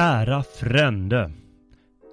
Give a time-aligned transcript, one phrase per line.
[0.00, 1.30] Kära frände.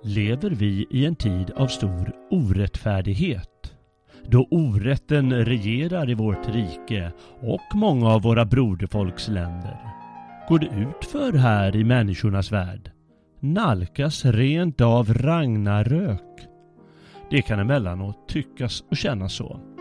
[0.04, 3.74] Lever vi i en tid av stor orättfärdighet?
[4.26, 9.78] Då orätten regerar i vårt rike och många av våra broderfolks länder.
[10.50, 12.92] Går det utför här i människornas värld?
[13.40, 16.48] Nalkas rent av Ragnarök?
[17.30, 19.77] Det kan emellanåt tyckas och kännas så.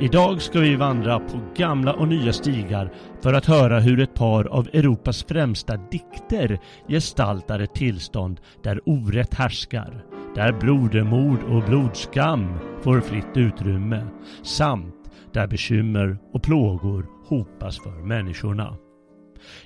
[0.00, 4.44] Idag ska vi vandra på gamla och nya stigar för att höra hur ett par
[4.44, 10.04] av Europas främsta dikter gestaltar ett tillstånd där orätt härskar,
[10.34, 14.06] där brodermord och blodskam får fritt utrymme,
[14.42, 14.94] samt
[15.32, 18.76] där bekymmer och plågor hopas för människorna.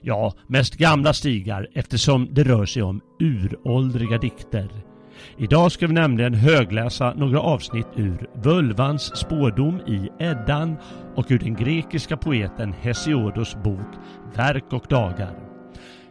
[0.01, 4.69] Ja, mest gamla stigar eftersom det rör sig om uråldriga dikter
[5.39, 10.77] Idag ska vi nämligen högläsa några avsnitt ur Völvans spådom i Eddan
[11.14, 13.89] och ur den grekiska poeten Hesiodos bok
[14.37, 15.39] Verk och dagar.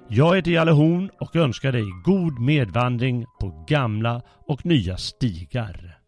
[0.08, 6.01] Jag heter Jalle Horn och önskar dig god medvandring på gamla och nya stigar.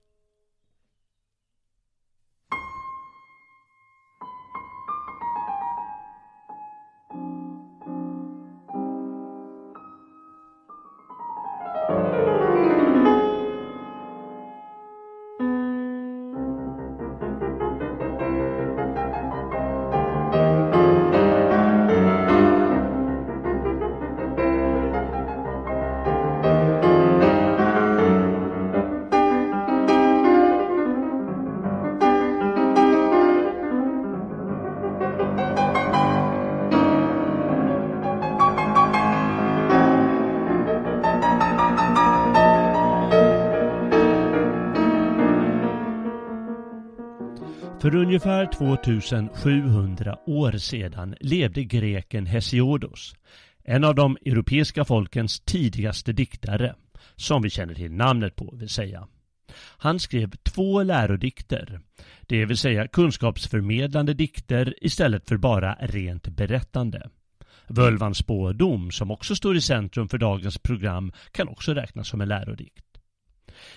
[48.13, 53.15] Ungefär 2700 år sedan levde greken Hesiodos,
[53.63, 56.75] en av de europeiska folkens tidigaste diktare,
[57.15, 59.07] som vi känner till namnet på vill säga.
[59.77, 61.79] Han skrev två lärodikter,
[62.21, 67.09] det vill säga kunskapsförmedlande dikter istället för bara rent berättande.
[67.67, 72.29] Völvans spådom, som också står i centrum för dagens program, kan också räknas som en
[72.29, 72.92] lärodikt.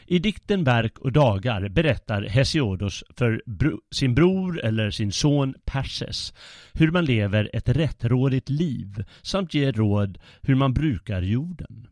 [0.06, 6.34] I dikten Verk och dagar berättar Hesiodos för bro sin bror eller sin son Perses
[6.72, 11.86] hur man lever ett rättrådigt liv samt ger råd hur man brukar jorden.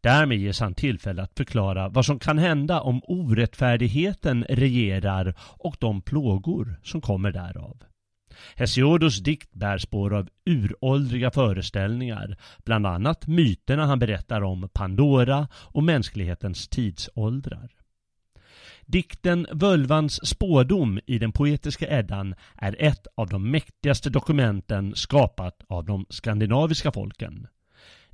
[0.00, 6.02] Därmed ges han tillfälle att förklara vad som kan hända om orättfärdigheten regerar och de
[6.02, 7.82] plågor som kommer därav.
[8.56, 15.84] Hesiodos dikt bär spår av uråldriga föreställningar, bland annat myterna han berättar om Pandora och
[15.84, 17.70] mänsklighetens tidsåldrar.
[18.86, 25.84] Dikten Völvans spådom i den poetiska Eddan är ett av de mäktigaste dokumenten skapat av
[25.84, 27.46] de skandinaviska folken.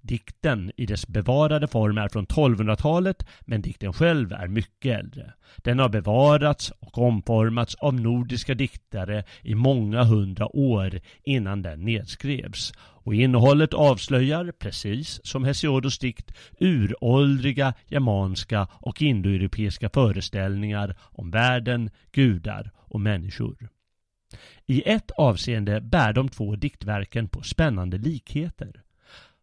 [0.03, 5.33] Dikten i dess bevarade form är från 1200-talet men dikten själv är mycket äldre.
[5.57, 12.73] Den har bevarats och omformats av nordiska diktare i många hundra år innan den nedskrevs.
[13.03, 22.71] Och innehållet avslöjar, precis som Hesiodos dikt, uråldriga germanska och indoeuropeiska föreställningar om världen, gudar
[22.77, 23.69] och människor.
[24.67, 28.83] I ett avseende bär de två diktverken på spännande likheter.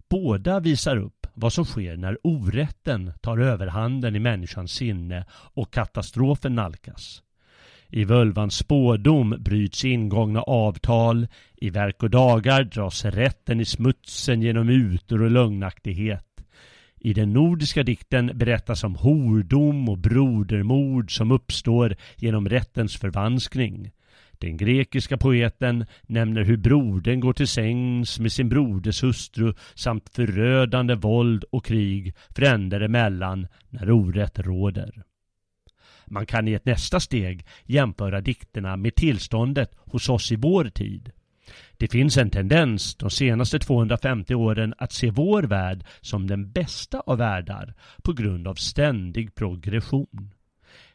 [0.10, 6.56] Båda visar upp vad som sker när orätten tar överhanden i människans sinne och katastrofen
[6.56, 7.24] nalkas.
[7.90, 14.68] I völvans spådom bryts ingångna avtal, i verk och dagar dras rätten i smutsen genom
[14.68, 16.24] mutor och lögnaktighet.
[17.00, 23.92] I den nordiska dikten berättas om hordom och brodermord som uppstår genom rättens förvanskning.
[24.40, 30.96] Den grekiska poeten nämner hur brodern går till sängs med sin broders hustru samt förödande
[30.96, 35.04] våld och krig fränder emellan när orätt råder.
[36.06, 41.12] Man kan i ett nästa steg jämföra dikterna med tillståndet hos oss i vår tid.
[41.78, 47.00] Det finns en tendens de senaste 250 åren att se vår värld som den bästa
[47.00, 47.74] av världar
[48.04, 50.34] på grund av ständig progression.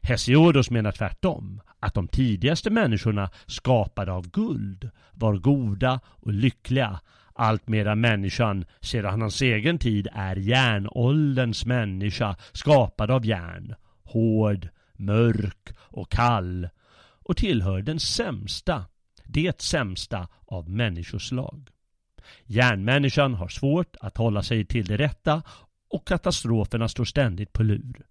[0.03, 7.01] Hesiodos menar tvärtom att de tidigaste människorna skapade av guld var goda och lyckliga
[7.35, 15.77] allt medan människan sedan hans egen tid är järnålderns människa skapad av järn, hård, mörk
[15.79, 16.69] och kall
[17.25, 18.85] och tillhör den sämsta,
[19.25, 21.69] det sämsta av människoslag.
[22.45, 25.43] Järnmänniskan har svårt att hålla sig till det rätta
[25.91, 28.07] och katastroferna står ständigt på lur.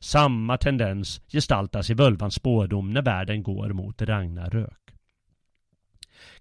[0.00, 4.80] Samma tendens gestaltas i völvans spådom när världen går mot Ragnarök.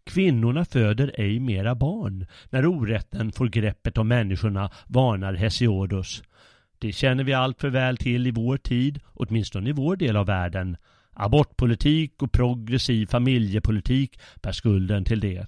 [0.03, 6.23] Kvinnorna föder ej mera barn när orätten får greppet om människorna, varnar Hesiodos.
[6.79, 10.25] Det känner vi allt för väl till i vår tid, åtminstone i vår del av
[10.25, 10.77] världen.
[11.13, 15.47] Abortpolitik och progressiv familjepolitik bär skulden till det.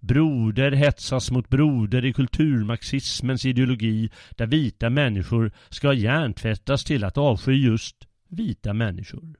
[0.00, 7.52] Broder hetsas mot broder i kulturmarxismens ideologi där vita människor ska hjärntvättas till att avsky
[7.52, 7.96] just
[8.28, 9.34] vita människor.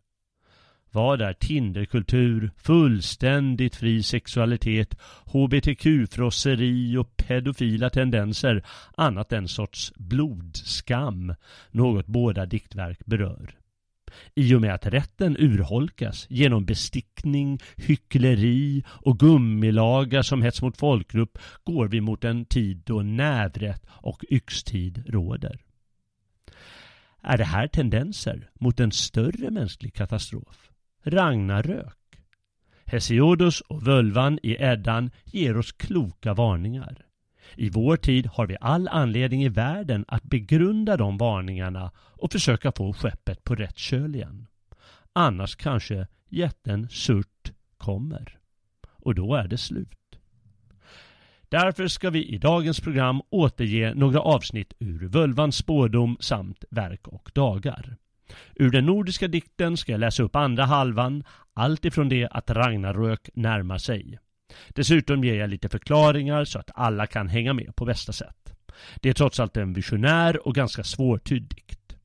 [0.90, 4.94] Vad är Tinderkultur, fullständigt fri sexualitet,
[5.26, 8.64] hbtq-frosseri och pedofila tendenser
[8.96, 11.34] annat än sorts blodskam,
[11.70, 13.57] något båda diktverk berör?
[14.34, 21.38] I och med att rätten urholkas genom bestickning, hyckleri och gummilagar som hets mot folkgrupp
[21.64, 25.60] går vi mot en tid då nävrätt och yxtid råder.
[27.22, 30.70] Är det här tendenser mot en större mänsklig katastrof?
[31.04, 31.94] Ragnarök?
[32.84, 37.07] Hesiodos och völvan i Eddan ger oss kloka varningar.
[37.56, 42.72] I vår tid har vi all anledning i världen att begrunda de varningarna och försöka
[42.72, 44.46] få skeppet på rätt köl igen.
[45.12, 48.38] Annars kanske jätten Surt kommer.
[48.86, 49.98] Och då är det slut.
[51.48, 57.30] Därför ska vi i dagens program återge några avsnitt ur Völvans spådom samt Verk och
[57.34, 57.96] dagar.
[58.54, 61.24] Ur den nordiska dikten ska jag läsa upp andra halvan,
[61.54, 64.18] allt ifrån det att Ragnarök närmar sig.
[64.68, 68.54] Dessutom ger jag lite förklaringar så att alla kan hänga med på bästa sätt.
[68.96, 71.96] Det är trots allt en visionär och ganska svårtydd dikt.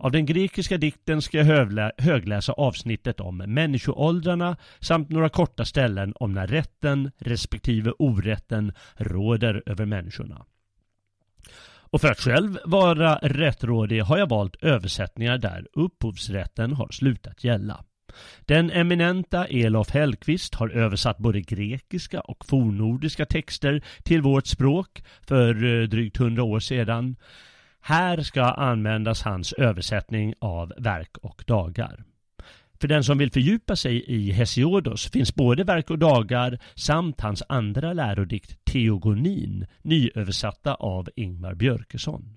[0.00, 6.32] Av den grekiska dikten ska jag högläsa avsnittet om människoåldrarna samt några korta ställen om
[6.32, 10.44] när rätten respektive orätten råder över människorna.
[11.90, 17.84] Och för att själv vara rättrådig har jag valt översättningar där upphovsrätten har slutat gälla.
[18.46, 25.64] Den eminenta Elof Hellqvist har översatt både grekiska och fornnordiska texter till vårt språk för
[25.64, 27.16] eh, drygt hundra år sedan.
[27.80, 32.04] Här ska användas hans översättning av verk och dagar.
[32.80, 37.42] För den som vill fördjupa sig i Hesiodos finns både verk och dagar samt hans
[37.48, 42.36] andra lärodikt Teogonin nyöversatta av Ingmar Björkesson.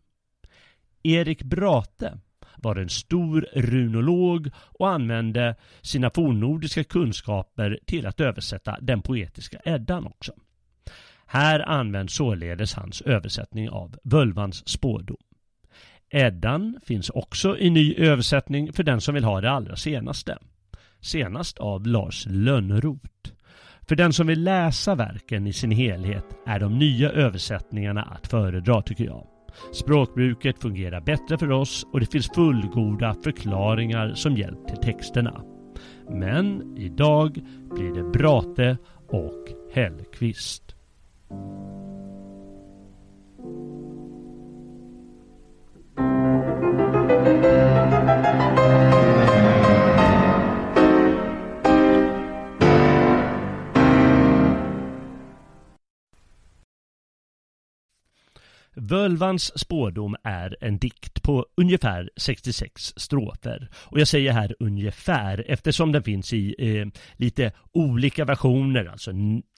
[1.03, 2.19] Erik Brate
[2.61, 10.05] var en stor runolog och använde sina fornnordiska kunskaper till att översätta den poetiska Eddan
[10.05, 10.33] också.
[11.25, 15.17] Här används således hans översättning av Völvans spådom.
[16.09, 20.37] Eddan finns också i ny översättning för den som vill ha det allra senaste.
[20.99, 23.31] Senast av Lars Lönnroth.
[23.87, 28.81] För den som vill läsa verken i sin helhet är de nya översättningarna att föredra
[28.81, 29.30] tycker jag.
[29.73, 35.41] Språkbruket fungerar bättre för oss och det finns fullgoda förklaringar som hjälp till texterna.
[36.09, 37.39] Men idag
[37.75, 38.77] blir det Brate
[39.07, 40.75] och Hellqvist.
[58.75, 63.69] Völvans spådom är en dikt på ungefär 66 strofer.
[63.73, 69.11] Och jag säger här ungefär eftersom den finns i eh, lite olika versioner, alltså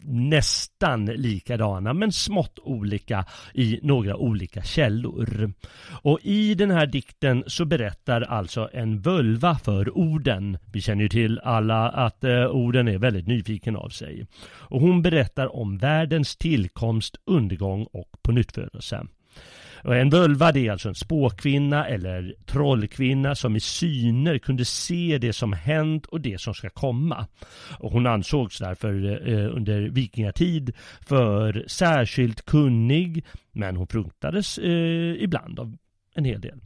[0.03, 5.53] nästan likadana men smått olika i några olika källor.
[6.01, 10.57] Och i den här dikten så berättar alltså en völva för orden.
[10.73, 14.27] Vi känner ju till alla att eh, orden är väldigt nyfiken av sig.
[14.45, 19.02] Och hon berättar om världens tillkomst, undergång och pånyttfödelse.
[19.83, 25.17] Och en völva det är alltså en spåkvinna eller trollkvinna som i syner kunde se
[25.21, 27.27] det som hänt och det som ska komma.
[27.79, 35.59] Och hon ansågs därför eh, under vikingatid för särskilt kunnig men hon fruktades eh, ibland
[35.59, 35.77] av
[36.15, 36.59] en hel del.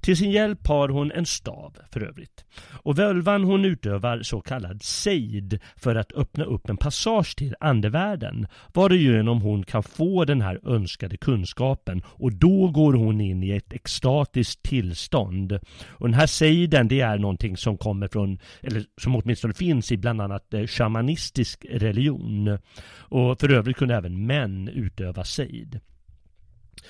[0.00, 2.44] Till sin hjälp har hon en stav för övrigt.
[2.82, 8.46] Och völvan hon utövar så kallad sejd för att öppna upp en passage till andevärlden
[8.74, 13.72] varigenom hon kan få den här önskade kunskapen och då går hon in i ett
[13.72, 15.52] extatiskt tillstånd.
[15.88, 19.96] Och den här sejden det är någonting som kommer från, eller som åtminstone finns i
[19.96, 22.58] bland annat eh, shamanistisk religion.
[22.98, 25.80] Och för övrigt kunde även män utöva sejd.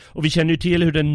[0.06, 1.14] Och vi känner ju till hur den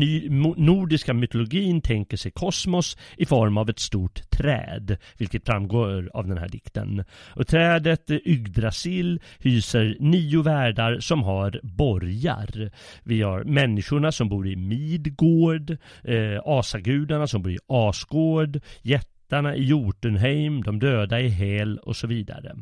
[0.65, 6.37] nordiska mytologin tänker sig kosmos i form av ett stort träd, vilket framgår av den
[6.37, 7.03] här dikten.
[7.35, 12.71] Och trädet eh, Yggdrasil hyser nio världar som har borgar.
[13.03, 19.65] Vi har människorna som bor i Midgård, eh, asagudarna som bor i Asgård, jättarna i
[19.65, 22.55] Jotunheim, de döda i Hel och så vidare.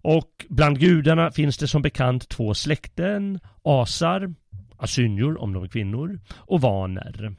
[0.00, 4.34] Och bland gudarna finns det som bekant två släkten, asar
[4.78, 7.34] asynjor om de är kvinnor och vaner.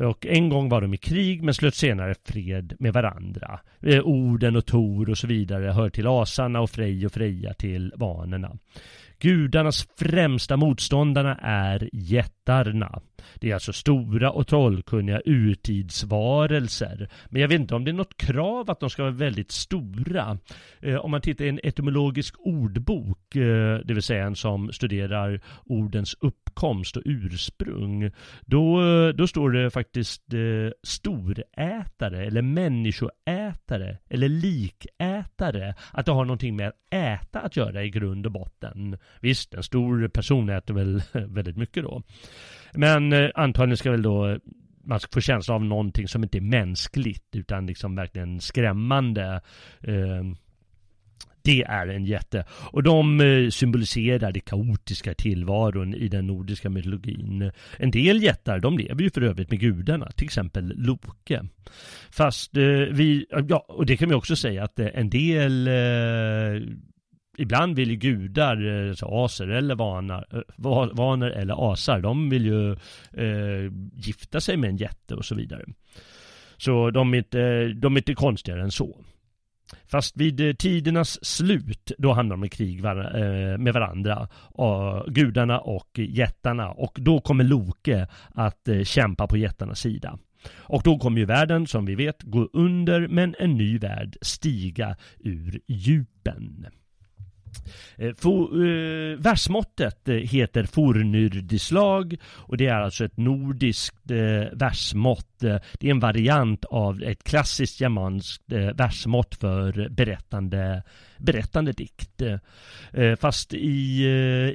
[0.00, 3.60] Och en gång var de i krig men slöt senare fred med varandra.
[3.82, 7.92] Eh, Orden och Tor och så vidare hör till asarna och Frej och Freja till
[7.96, 8.58] vanerna.
[9.18, 13.00] Gudarnas främsta motståndarna är jättarna.
[13.34, 17.08] Det är alltså stora och trollkunniga urtidsvarelser.
[17.28, 20.38] Men jag vet inte om det är något krav att de ska vara väldigt stora.
[20.80, 25.40] Eh, om man tittar i en etymologisk ordbok, eh, det vill säga en som studerar
[25.64, 28.10] ordens uppkomst och ursprung,
[28.40, 35.74] då, eh, då står det faktiskt eh, storätare eller människoätare eller likätare.
[35.92, 38.98] Att det har någonting med att äta att göra i grund och botten.
[39.20, 42.02] Visst, en stor person äter väl väldigt mycket då.
[42.74, 44.38] Men eh, antagligen ska väl då eh,
[44.88, 49.40] man ska få känsla av någonting som inte är mänskligt utan liksom verkligen skrämmande.
[49.80, 50.22] Eh,
[51.42, 52.44] det är en jätte.
[52.50, 57.50] Och de eh, symboliserar det kaotiska tillvaron i den nordiska mytologin.
[57.78, 61.46] En del jättar, de lever ju för övrigt med gudarna, till exempel Loke.
[62.10, 65.68] Fast eh, vi, ja, och det kan vi också säga att en del
[67.38, 72.46] ibland vill ju gudar, eh, så aser eller vanar, eh, vaner eller asar, de vill
[72.46, 72.72] ju
[73.12, 75.64] eh, gifta sig med en jätte och så vidare.
[76.56, 79.04] Så de är inte, de är inte konstigare än så.
[79.86, 82.82] Fast vid eh, tidernas slut, då hamnar de i krig
[83.58, 84.28] med varandra,
[85.06, 86.70] gudarna och jättarna.
[86.70, 90.18] Och då kommer Loke att kämpa på jättarnas sida.
[90.56, 94.96] Och då kommer ju världen, som vi vet, gå under, men en ny värld stiga
[95.18, 96.66] ur djupen.
[97.96, 105.42] Eh, For, eh, versmåttet eh, heter fornyrdislag och det är alltså ett nordiskt eh, versmått.
[105.42, 110.82] Eh, det är en variant av ett klassiskt germanskt eh, versmått för berättande,
[111.18, 112.22] berättande dikt.
[112.92, 114.04] Eh, fast i,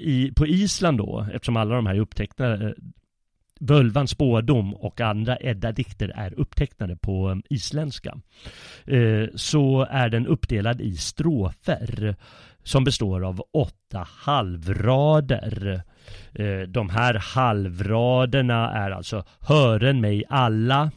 [0.01, 2.75] i, på Island då, eftersom alla de här är upptecknade
[3.59, 8.17] Völvans spådom och andra Edda-dikter är upptecknade på isländska.
[9.35, 12.15] Så är den uppdelad i strofer
[12.63, 15.81] som består av åtta halvrader.
[16.33, 20.91] Eh, de här halvraderna är alltså Hören mig alla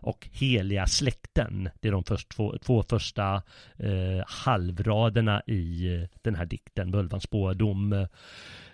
[0.00, 1.68] och Heliga släkten.
[1.80, 3.42] Det är de först, två, två första
[3.76, 8.06] eh, halvraderna i eh, den här dikten, Völvans spådom.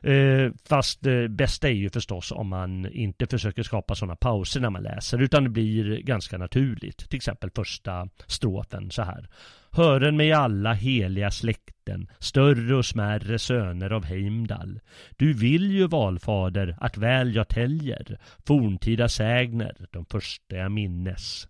[0.06, 4.60] Eh, fast eh, det bästa är ju förstås om man inte försöker skapa sådana pauser
[4.60, 7.08] när man läser utan det blir ganska naturligt.
[7.10, 9.28] Till exempel första strofen så här.
[9.70, 14.80] Hören mig alla heliga släkten, större och smärre söner av Heimdall.
[15.16, 21.48] Du vill ju valfader att väl jag täljer, forntida sägner, de första jag minnes.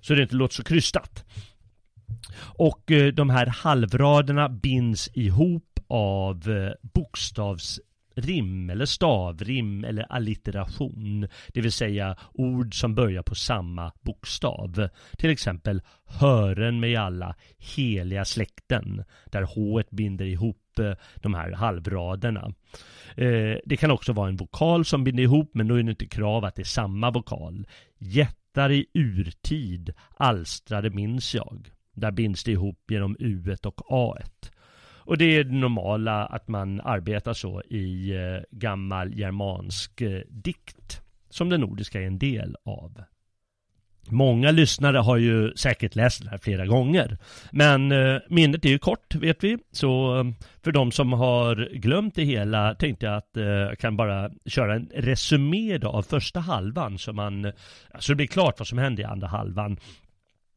[0.00, 1.24] Så det inte låter så krystat.
[2.38, 11.28] Och eh, de här halvraderna binds ihop av eh, bokstavsrim eller stavrim eller allitteration.
[11.48, 14.88] Det vill säga ord som börjar på samma bokstav.
[15.18, 22.54] Till exempel hören med alla heliga släkten där H binder ihop eh, de här halvraderna.
[23.16, 26.06] Eh, det kan också vara en vokal som binder ihop men då är det inte
[26.06, 27.66] krav att det är samma vokal.
[27.98, 31.70] Jättar i urtid alstrade minns jag.
[31.94, 34.16] Där binds det ihop genom U och A.
[35.04, 41.00] Och det är det normala att man arbetar så i eh, gammal germansk eh, dikt
[41.30, 43.02] som den nordiska är en del av.
[44.08, 47.18] Många lyssnare har ju säkert läst det här flera gånger.
[47.50, 49.58] Men eh, minnet är ju kort vet vi.
[49.72, 50.24] Så
[50.64, 54.90] för de som har glömt det hela tänkte jag att jag kan bara köra en
[54.94, 57.52] resumé av första halvan så man
[57.98, 59.76] så det blir klart vad som hände i andra halvan.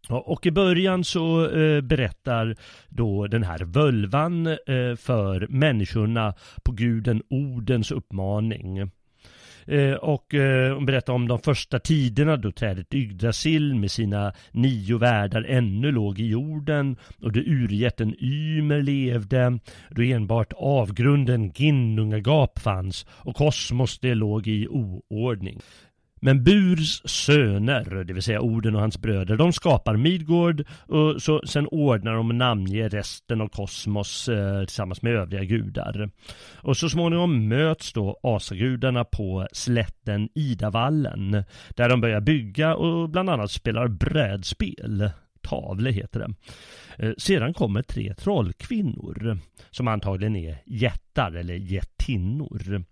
[0.10, 2.56] Och i början så eh, berättar
[2.90, 6.34] då den här völvan eh, för människorna
[6.64, 8.92] på guden Odens uppmaning.
[9.68, 14.98] Eh, och eh, hon berättar om de första tiderna då trädet Yggdrasil med sina nio
[14.98, 19.60] världar ännu låg i jorden och då urjätten Ymer levde,
[19.90, 25.62] då enbart avgrunden Ginnungagap fanns och kosmos det låg i oordning.
[26.22, 31.42] Men Burs söner, det vill säga Oden och hans bröder, de skapar Midgård och så,
[31.46, 36.10] sen ordnar de och namnger resten av kosmos eh, tillsammans med övriga gudar.
[36.56, 43.30] Och så småningom möts då asagudarna på slätten Idavallen där de börjar bygga och bland
[43.30, 45.10] annat spelar brädspel.
[45.46, 46.34] Tavle heter det.
[47.06, 49.38] Eh, sedan kommer tre trollkvinnor
[49.72, 52.84] som antagligen är jättar eller jättinnor.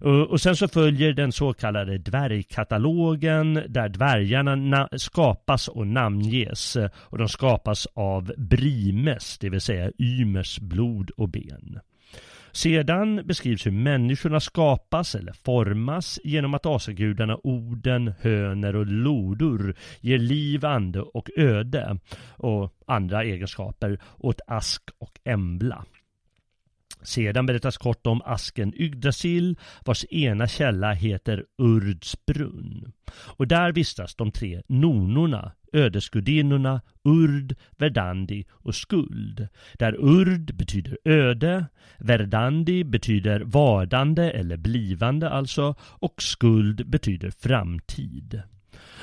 [0.00, 7.18] Eh, och sen så följer den så kallade dvärgkatalogen där dvärgarna skapas och namnges och
[7.18, 11.80] de skapas av Brimes, det vill säga Ymers blod och ben.
[12.52, 20.18] Sedan beskrivs hur människorna skapas eller formas genom att asagudarna Oden, Höner och Lodor ger
[20.18, 21.98] liv, ande och öde
[22.36, 25.84] och andra egenskaper åt Ask och Embla.
[27.02, 32.92] Sedan berättas kort om asken Yggdrasil vars ena källa heter Urdsbrunn.
[33.12, 39.48] Och där vistas de tre nonorna, ödesgudinnorna Urd, Verdandi och Skuld.
[39.78, 41.66] Där Urd betyder öde,
[41.98, 48.42] Verdandi betyder vardande eller blivande alltså och Skuld betyder framtid.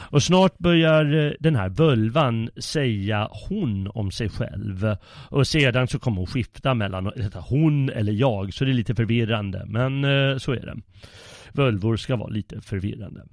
[0.09, 4.95] Och snart börjar eh, den här völvan säga hon om sig själv.
[5.29, 9.63] Och sedan så kommer hon skifta mellan hon eller jag, så det är lite förvirrande.
[9.67, 10.75] Men eh, så är det.
[11.53, 13.25] Völvor ska vara lite förvirrande.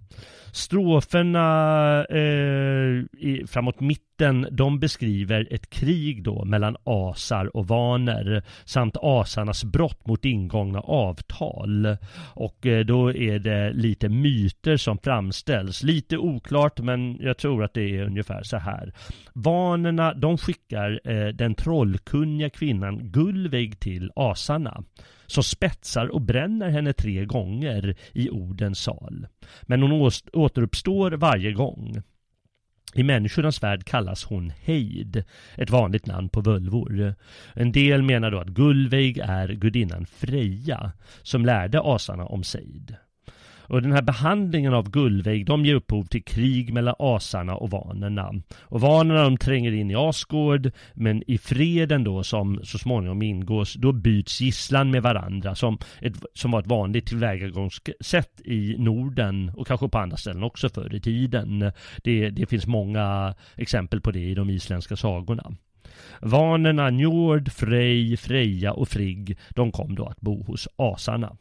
[0.52, 4.04] Stroferna eh, framåt mitten,
[4.50, 11.96] de beskriver ett krig då mellan asar och vaner samt asarnas brott mot ingångna avtal.
[12.34, 15.82] Och eh, då är det lite myter som framställs.
[15.82, 18.92] Lite oklart men jag tror att det är ungefär så här.
[19.32, 24.84] Vanerna, de skickar eh, den trollkunniga kvinnan Gullveig till asarna
[25.26, 29.26] som spetsar och bränner henne tre gånger i Odens sal.
[29.62, 32.02] Men hon återuppstår varje gång.
[32.96, 35.24] I människornas värld kallas hon Heid,
[35.56, 37.14] ett vanligt namn på völvor.
[37.54, 42.96] En del menar då att Gullveig är gudinnan Freja, som lärde asarna om Seid.
[43.66, 48.32] Och den här behandlingen av Gullveig, de ger upphov till krig mellan asarna och vanerna.
[48.60, 53.74] Och vanerna de tränger in i Asgård, men i freden då som så småningom ingås,
[53.74, 59.66] då byts gisslan med varandra som, ett, som var ett vanligt tillvägagångssätt i Norden och
[59.66, 61.72] kanske på andra ställen också förr i tiden.
[62.04, 65.52] Det, det finns många exempel på det i de isländska sagorna.
[66.20, 71.36] Vanerna Njord, Frej, Freja och Frigg, de kom då att bo hos asarna.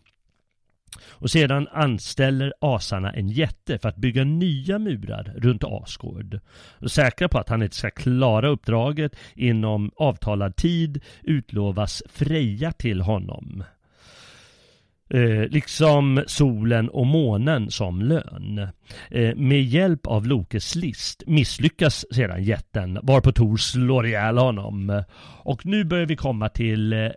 [1.01, 6.39] Och sedan anställer asarna en jätte för att bygga nya murar runt Asgård.
[6.79, 13.01] Och säkra på att han inte ska klara uppdraget inom avtalad tid utlovas Freja till
[13.01, 13.63] honom.
[15.09, 18.67] Eh, liksom solen och månen som lön.
[19.11, 25.03] Eh, med hjälp av Lokes list misslyckas sedan jätten varpå Tor slår ihjäl honom.
[25.43, 27.09] Och nu börjar vi komma till eh,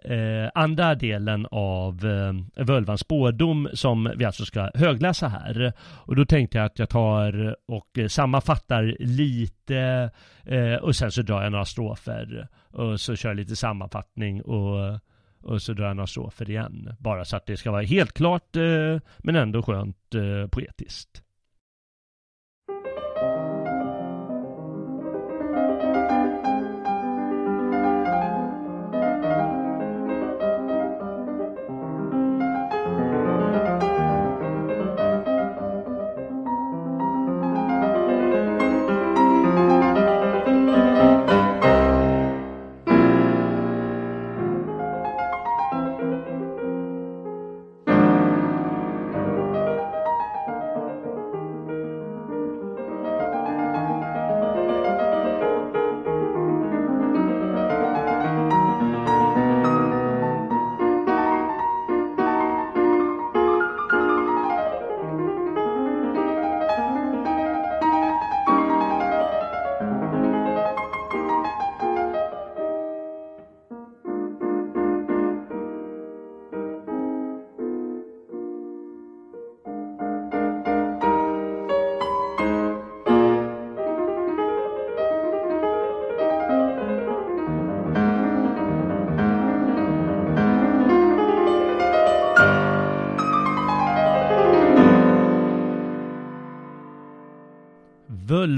[0.55, 5.73] andra delen av eh, Völvans spårdom som vi alltså ska högläsa här.
[5.81, 10.11] Och då tänkte jag att jag tar och eh, sammanfattar lite
[10.45, 15.01] eh, och sen så drar jag några strofer och så kör jag lite sammanfattning och
[15.47, 16.95] och så drar jag några strofer igen.
[16.99, 21.23] Bara så att det ska vara helt klart eh, men ändå skönt eh, poetiskt.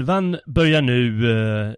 [0.09, 1.73] Skivan börjar nu eh,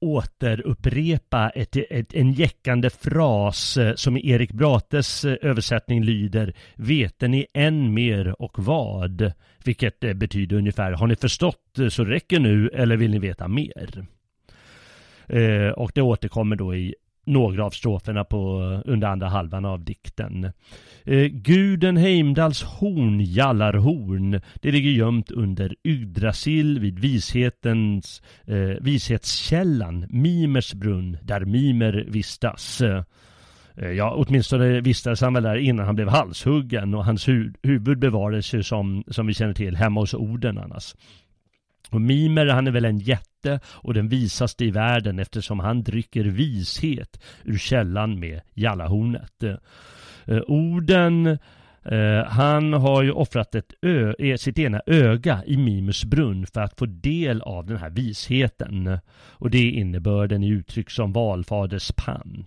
[0.00, 7.28] återupprepa ett, ett, en jäckande fras eh, som i Erik Brates eh, översättning lyder Vete
[7.28, 9.32] ni än mer och vad?
[9.64, 13.48] Vilket eh, betyder ungefär Har ni förstått eh, så räcker nu eller vill ni veta
[13.48, 14.06] mer?
[15.26, 16.94] Eh, och det återkommer då i
[17.26, 20.52] några av stroferna på, under andra halvan av dikten.
[21.04, 30.74] Eh, Guden Heimdals horn, Jallarhorn, det ligger gömt under Yggdrasil vid vishetens, eh, vishetskällan, Mimers
[30.74, 32.80] brunn, där Mimer vistas.
[32.80, 33.02] Eh,
[33.90, 38.54] ja, åtminstone vistades han väl där innan han blev halshuggen och hans hu huvud bevarades
[38.54, 40.94] ju som, som vi känner till hemma hos Oden annars.
[41.90, 46.24] Och Mimer han är väl en jätte och den visaste i världen eftersom han dricker
[46.24, 49.42] vishet ur källan med Jallahornet.
[49.42, 51.38] Eh, orden
[51.84, 56.60] Eh, han har ju offrat ett ö, eh, sitt ena öga i Mimus brunn för
[56.60, 58.98] att få del av den här visheten.
[59.30, 62.46] Och det är innebörden i uttryck som valfaders pant.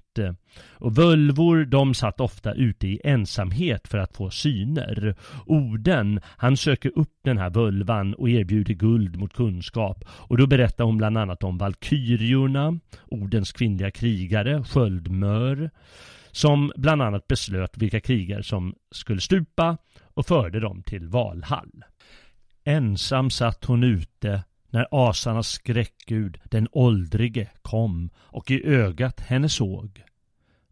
[0.73, 5.15] Och völvor, de satt ofta ute i ensamhet för att få syner.
[5.45, 10.03] Oden, han söker upp den här völvan och erbjuder guld mot kunskap.
[10.07, 15.69] Och då berättar hon bland annat om valkyriorna, Odens kvinnliga krigare, sköldmör
[16.33, 21.83] som bland annat beslöt vilka krigare som skulle stupa och förde dem till Valhall.
[22.63, 30.03] Ensam satt hon ute när asarnas skräckgud, den åldrige, kom och i ögat henne såg.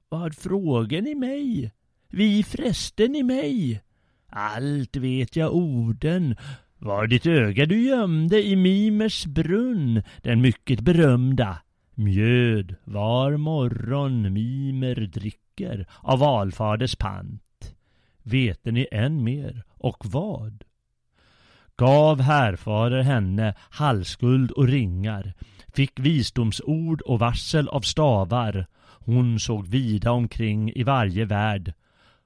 [0.10, 1.72] Vad frågar ni mig?
[2.10, 3.82] Vi frästen i mig?
[4.30, 6.36] Allt vet jag orden.
[6.78, 11.58] Var ditt öga du gömde i Mimers brunn, den mycket berömda?
[11.96, 17.76] Mjöd var morgon Mimer drick dricker av valfaders pant.
[18.24, 20.64] Vete ni än mer, och vad?
[21.78, 25.34] Gav härfader henne halsguld och ringar,
[25.74, 28.68] fick visdomsord och varsel av stavar.
[29.06, 31.74] Hon såg vida omkring i varje värld.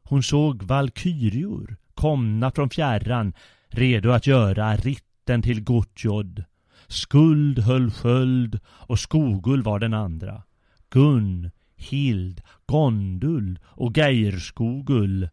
[0.04, 3.34] Hon såg valkyrior komna från fjärran,
[3.70, 6.44] redo att göra ritten till Gottjod.
[6.88, 10.44] Skuld höll sköld och Skogull var den andra.
[10.90, 15.30] Gun, Hild, Gondul och Geirskogull.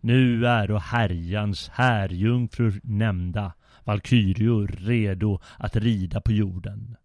[0.00, 3.52] Nu är och härjans härjungfrur nämnda,
[3.84, 6.96] valkyrior redo att rida på jorden.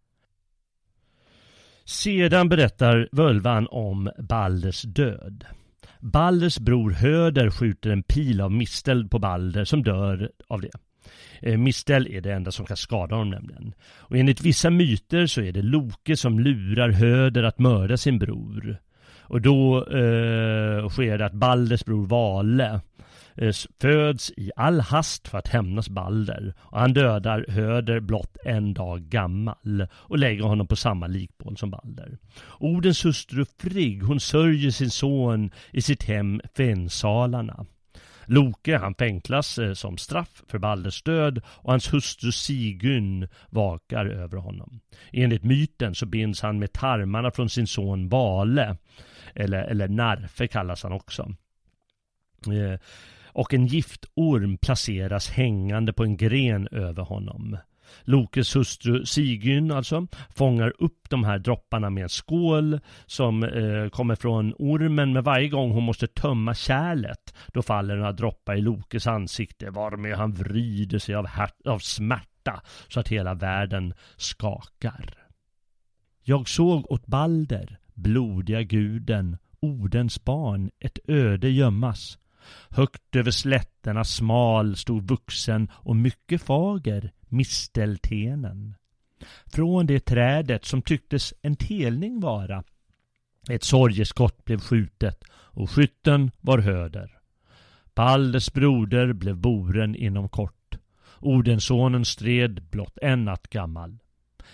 [1.85, 5.45] Sedan berättar völvan om Balders död.
[5.99, 10.71] Balders bror Höder skjuter en pil av mistel på Balder som dör av det.
[11.41, 13.73] Eh, Mistel är det enda som kan skada honom nämligen.
[13.97, 18.77] Och enligt vissa myter så är det Loke som lurar Höder att mörda sin bror.
[19.29, 22.81] Och då eh, sker det att Balders bror Vale
[23.35, 26.53] eh, föds i all hast för att hämnas Balder.
[26.59, 31.71] Och han dödar Höder blott en dag gammal och lägger honom på samma likbål som
[31.71, 32.17] Balder.
[32.59, 37.65] Odens hustru Frigg, hon sörjer sin son i sitt hem Fensalarna.
[38.29, 44.37] Loke han fängslas eh, som straff för Balders död och hans hustru Sigyn vakar över
[44.37, 44.79] honom.
[45.11, 48.77] Enligt myten så binds han med tarmarna från sin son Vale
[49.35, 51.33] eller, eller Narfe kallas han också.
[52.47, 52.79] Eh,
[53.25, 57.57] och en giftorm placeras hängande på en gren över honom.
[58.01, 64.15] Lokes hustru Sigyn alltså fångar upp de här dropparna med en skål som eh, kommer
[64.15, 69.07] från ormen men varje gång hon måste tömma kärlet då faller några droppar i Lokes
[69.07, 71.27] ansikte varmed han vrider sig av,
[71.65, 75.13] av smärta så att hela världen skakar.
[76.23, 82.17] Jag såg åt Balder, blodiga guden, Odens barn, ett öde gömmas.
[82.69, 88.75] Högt över slätterna smal stod vuxen och mycket fager misteltenen.
[89.45, 92.63] Från det trädet som tycktes en telning vara.
[93.49, 97.19] Ett sorgeskott blev skjutet och skytten var Höder.
[97.95, 100.77] Balders broder blev boren inom kort.
[101.19, 103.97] Odensonen stred blott en natt gammal.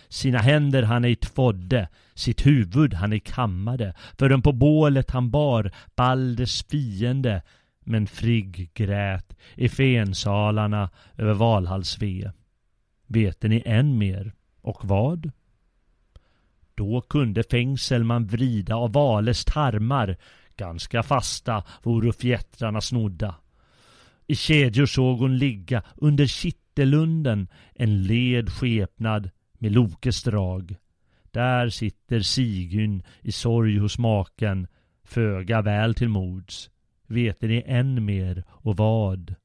[0.10, 5.72] Sina händer han ej tvådde, sitt huvud han ej kammade, förrän på bålet han bar
[5.96, 7.42] Balders fiende,
[7.86, 12.32] men Frigg grät i fensalarna över Valhalls ve.
[13.08, 15.32] Vete ni än mer, och vad?
[16.76, 20.18] Då kunde Fängselman vrida av Vales tarmar,
[20.58, 23.36] ganska fasta voro fjättrarna snodda.
[24.28, 30.76] I kedjor såg hon ligga under kittelunden en led skepnad med Lokes drag.
[31.32, 34.68] Där sitter Sigyn i sorg hos maken,
[35.04, 36.70] föga väl till mods.
[37.08, 39.36] Vete ni än mer och vad?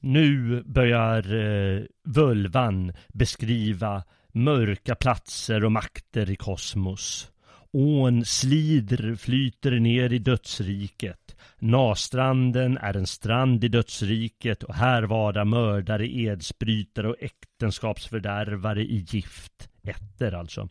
[0.00, 7.30] Nu börjar eh, Völvan beskriva mörka platser och makter i kosmos.
[7.72, 11.36] Ån slider, flyter ner i dödsriket.
[11.64, 19.68] Nastranden är en strand i dödsriket och här vara mördare, edsbrytare och äktenskapsfördärvare i gift.
[19.84, 20.68] Ätter alltså.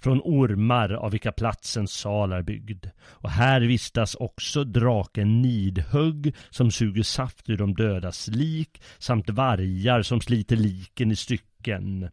[0.00, 2.86] Från ormar av vilka platsens sal är byggd.
[3.06, 10.02] Och här vistas också draken Nidhugg som suger saft ur de dödas lik samt vargar
[10.02, 12.10] som sliter liken i stycken stycken.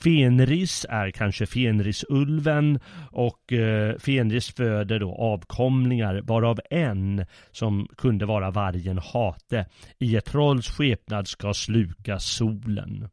[0.00, 2.80] Fenris är kanske Fenrisulven
[3.12, 9.66] och eh, Fenris föder då avkomlingar varav en som som kunde vara vargen Hate
[9.98, 13.08] i ett trolls skepnad ska sluka solen.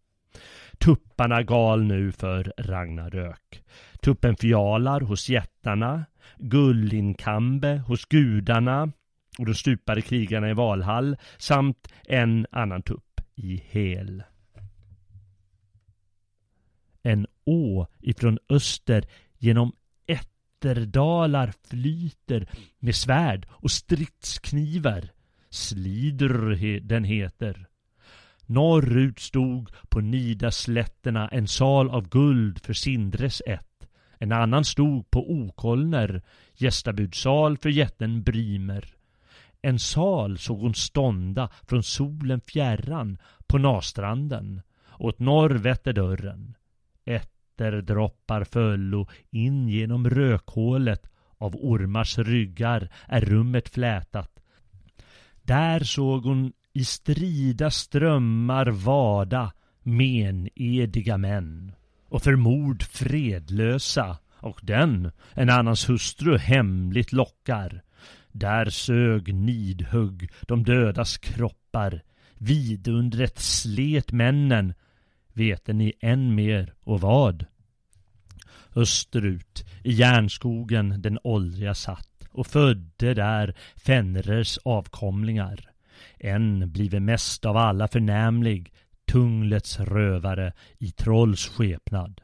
[0.78, 3.64] Tupparna gal nu för Ragnarök.
[4.02, 6.06] Tuppen fjalar hos jättarna,
[6.38, 8.92] Gullinkambe hos gudarna
[9.40, 14.24] och de stupade krigarna i Valhall samt en annan tupp i Hel
[17.08, 19.06] en å ifrån öster
[19.38, 19.72] genom
[20.68, 22.48] ätterdalar flyter
[22.80, 25.10] med svärd och stridsknivar.
[25.50, 27.68] Slider den heter.
[28.46, 33.88] Norrut stod på Nidaslätterna en sal av guld för Sindres ett.
[34.20, 36.22] En annan stod på Okolner,
[36.54, 38.96] gästabudsal för jätten Brymer.
[39.62, 44.62] En sal såg hon stånda från solen fjärran på Nastranden.
[45.00, 46.56] Åt norr vette dörren.
[47.58, 54.32] Ätterdroppar föllo in genom rökhålet av ormars ryggar är rummet flätat.
[55.42, 59.52] Där såg hon i strida strömmar vada
[59.84, 61.72] menediga män
[62.10, 67.84] och för mord fredlösa och den, en annans hustru, hemligt lockar.
[68.32, 72.02] Där sög nidhugg de dödas kroppar.
[72.34, 74.74] Vidundret slet männen
[75.38, 77.46] Vete ni än mer och vad?
[78.76, 85.70] Österut i järnskogen den åldriga satt och födde där Fenrers avkomlingar.
[86.20, 88.74] En blive mest av alla förnämlig,
[89.12, 92.22] Tunglets rövare i trolls skepnad.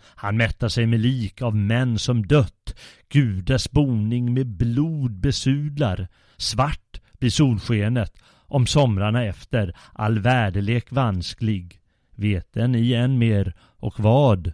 [0.00, 2.74] Han mättar sig med lik av män som dött,
[3.08, 6.08] gudars boning med blod besudlar.
[6.36, 8.12] Svart blir solskenet
[8.48, 11.75] om somrarna efter, all väderlek vansklig.
[12.16, 14.52] Veten i än mer och vad?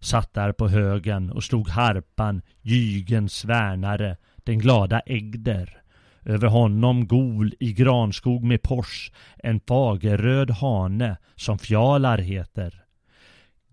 [0.00, 5.80] Satt där på högen och slog harpan, Jygens värnare, den glada Egder.
[6.24, 12.84] Över honom gol i granskog med pors, en fagerröd hane som Fjalar heter.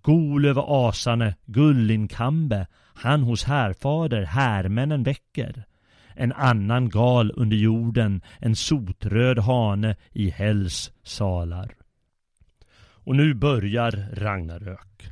[0.01, 5.63] Gol över asane, Gullinkambe, han hos härfader härmännen väcker.
[6.15, 11.80] En annan gal under jorden, en sotröd hane i hälls salar.
[13.03, 15.11] Och nu börjar Ragnarök.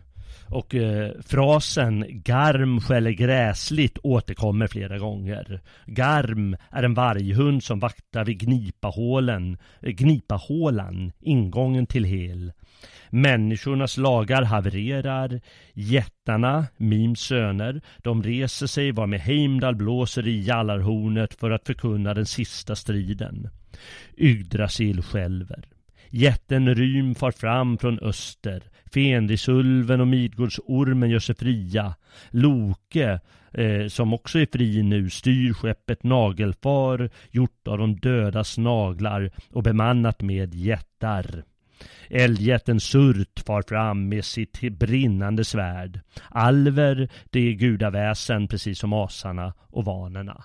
[0.51, 5.61] Och eh, frasen Garm skäller gräsligt återkommer flera gånger.
[5.85, 12.51] Garm är en varghund som vaktar vid Gnipahålen, eh, Gnipahålan, ingången till Hel.
[13.09, 15.41] Människornas lagar havererar.
[15.73, 22.13] Jättarna, Mims söner, de reser sig var med Heimdall blåser i jallarhornet för att förkunna
[22.13, 23.49] den sista striden.
[24.17, 25.65] Yggdrasil skälver.
[26.09, 28.63] Jätten Rym far fram från öster.
[28.93, 31.95] Fenrisulven och Midgårdsormen gör sig fria.
[32.29, 33.19] Loke,
[33.51, 39.63] eh, som också är fri nu, styr skeppet Nagelfar, gjort av de dödas naglar och
[39.63, 41.43] bemannat med jättar.
[42.09, 45.99] Älgjätten Surt far fram med sitt brinnande svärd.
[46.29, 50.43] Alver, det är gudaväsen precis som asarna och vanerna.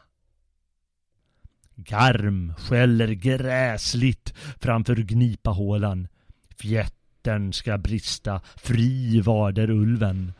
[1.77, 6.09] Garm skäller gräsligt framför Gnipahålan.
[6.59, 10.33] Fjättern ska brista, fri varder ulven.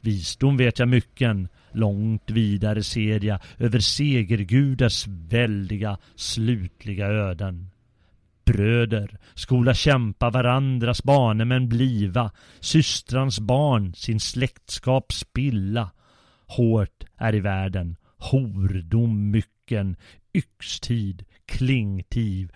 [0.00, 7.70] Visdom vet jag mycken, långt vidare ser jag över segergudars väldiga, slutliga öden.
[8.44, 15.90] Bröder, skola kämpa varandras banemän bliva, systrans barn sin släktskap spilla.
[16.46, 19.96] Hårt är i världen, hordom mycken,
[20.34, 22.52] yxtid, klingtiv,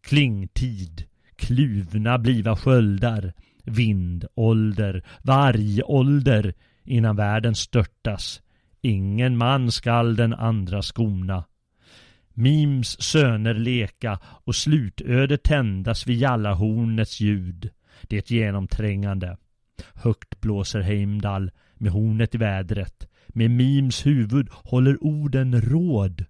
[0.00, 1.04] klingtid,
[1.36, 3.32] kluvna bliva sköldar,
[3.64, 6.54] vindålder, vargålder
[6.84, 8.42] innan världen störtas.
[8.82, 11.44] Ingen man skall den andra skona.
[12.34, 17.70] Mims söner leka och slutöde tändas vid jallahornets ljud.
[18.02, 19.36] Det genomträngande.
[19.94, 23.08] Högt blåser Heimdall med hornet i vädret.
[23.28, 26.24] Med Mims huvud håller orden råd.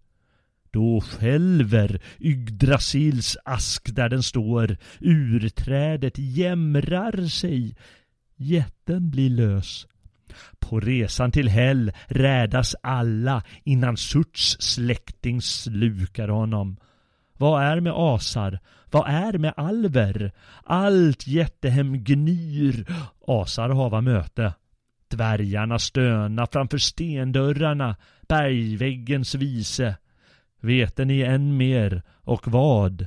[0.71, 4.77] Då skälver Yggdrasils ask där den står.
[5.01, 7.77] Urträdet jämrar sig.
[8.37, 9.87] Jätten blir lös.
[10.59, 16.77] På resan till Hell rädas alla innan Surts släkting slukar honom.
[17.37, 18.59] Vad är med asar?
[18.91, 20.33] Vad är med alver?
[20.65, 22.87] Allt jättehem gnyr.
[23.27, 24.55] Asar hava möte.
[25.09, 27.97] Dvärgarna stöna framför stendörrarna,
[28.29, 29.97] bergväggens vise.
[30.61, 33.07] Vete ni än mer, och vad?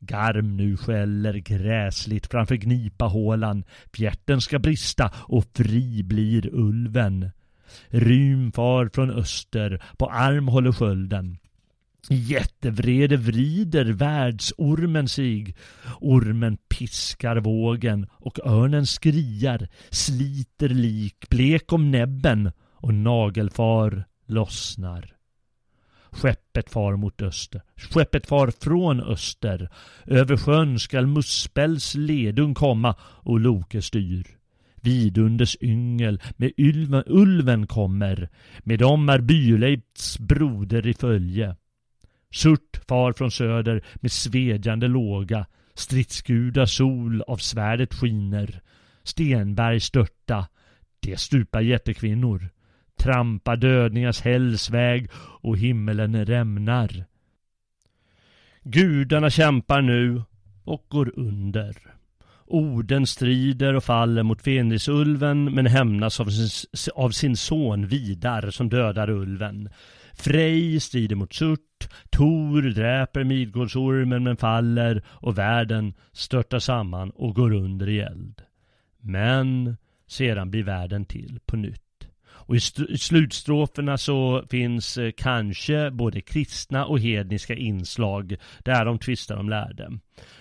[0.00, 3.64] Garm nu skäller gräsligt framför gnipahålan.
[3.94, 7.30] Fjärten ska brista och fri blir ulven.
[7.88, 11.38] Rym far från öster, på arm håller skölden.
[12.08, 15.54] Jättevrede vrider världsormen sig.
[16.00, 25.19] Ormen piskar vågen och örnen skriar, sliter lik, blek om näbben och nagelfar lossnar.
[26.12, 27.62] Skeppet far mot öster.
[27.76, 29.68] Skeppet far från öster.
[30.06, 34.26] Över sjön skall Muspels ledung komma och Loke styr.
[34.82, 38.28] Vidunders yngel med ulven, ulven kommer.
[38.58, 41.56] Med dem är Byleifs broder i följe.
[42.34, 45.46] Surt far från söder med svedjande låga.
[45.74, 48.60] Stridsguda sol av svärdet skiner.
[49.02, 50.46] Stenberg störta.
[51.00, 52.50] Det stupar jättekvinnor
[53.00, 57.04] trampar dödningars hälsväg och himmelen rämnar.
[58.62, 60.22] Gudarna kämpar nu
[60.64, 61.76] och går under.
[62.46, 68.68] Orden strider och faller mot Fenrisulven men hämnas av sin, av sin son Vidar som
[68.68, 69.68] dödar ulven.
[70.14, 77.52] Frej strider mot Surt, Tor dräper Midgårdsormen men faller och världen störtar samman och går
[77.52, 78.42] under i eld.
[79.00, 81.89] Men sedan blir världen till på nytt.
[82.50, 88.98] Och i, i slutstroferna så finns eh, kanske både kristna och hedniska inslag där de
[88.98, 89.90] tvistar om lärde.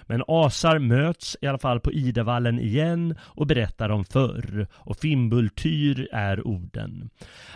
[0.04, 6.08] Men asar möts i alla fall på Idavallen igen och berättar om förr och Fimbultyr
[6.12, 7.10] är orden.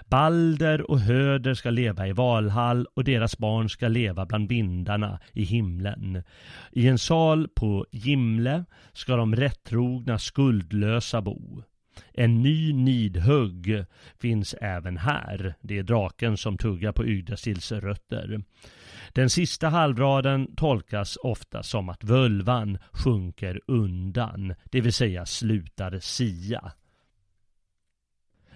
[0.05, 5.43] Balder och Höder ska leva i Valhall och deras barn ska leva bland vindarna i
[5.43, 6.23] himlen.
[6.71, 11.63] I en sal på Gimle ska de rättrogna skuldlösa bo.
[12.13, 13.85] En ny nidhugg
[14.19, 15.55] finns även här.
[15.61, 18.43] Det är draken som tuggar på Yggdrasils rötter.
[19.13, 26.71] Den sista halvraden tolkas ofta som att völvan sjunker undan, det vill säga slutar sia.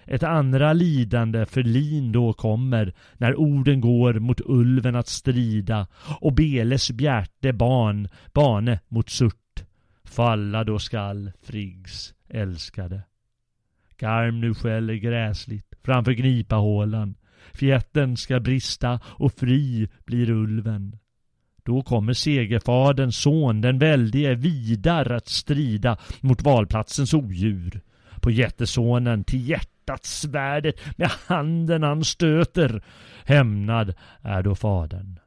[0.04, 5.86] Ett andra lidande för Lin då kommer när orden går mot ulven att strida
[6.20, 9.64] och Beles bjärte barn, bane mot Surt.
[10.04, 13.02] Falla då skall Friggs älskade.
[13.98, 17.14] Karm nu skäller gräsligt framför gnipahålan.
[17.52, 20.98] Fjätten ska brista och fri blir ulven.
[21.62, 27.80] Då kommer segerfaderns son, den väldige Vidar, att strida mot valplatsens odjur.
[28.20, 32.82] På jättesonen till hjärtat svärdet med handen han stöter.
[33.24, 35.18] Hämnad är då fadern.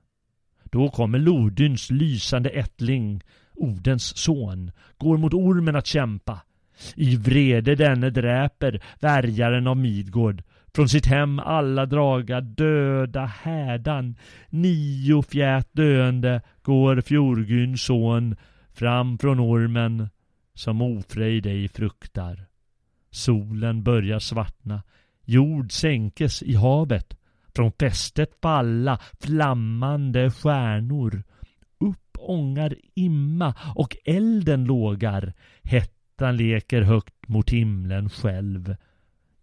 [0.63, 6.41] Då kommer Lodyns lysande ättling, Odens son, går mot ormen att kämpa.
[6.95, 10.43] I vrede denne dräper värjaren av Midgård.
[10.75, 14.15] Från sitt hem alla draga döda härdan.
[14.49, 18.35] Nio fjät döende går Fjorgyns son
[18.73, 20.09] fram från ormen
[20.53, 22.45] som ofröjd ej fruktar.
[23.11, 24.83] Solen börjar svartna,
[25.25, 27.17] jord sänkes i havet,
[27.55, 31.23] från fästet falla flammande stjärnor.
[31.79, 38.75] Upp ångar imma och elden lågar, hett Ettan leker högt mot himlen själv.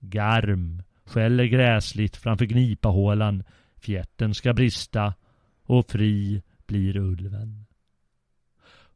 [0.00, 3.44] Garm skäller gräsligt framför gnipahålan.
[3.76, 5.14] Fjärten ska brista
[5.62, 7.66] och fri blir ulven.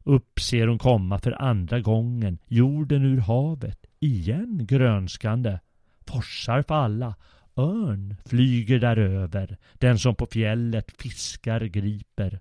[0.03, 5.59] Upp ser hon komma för andra gången jorden ur havet, igen grönskande.
[6.07, 7.15] Forsar falla,
[7.57, 12.39] örn flyger däröver, den som på fjället fiskar griper.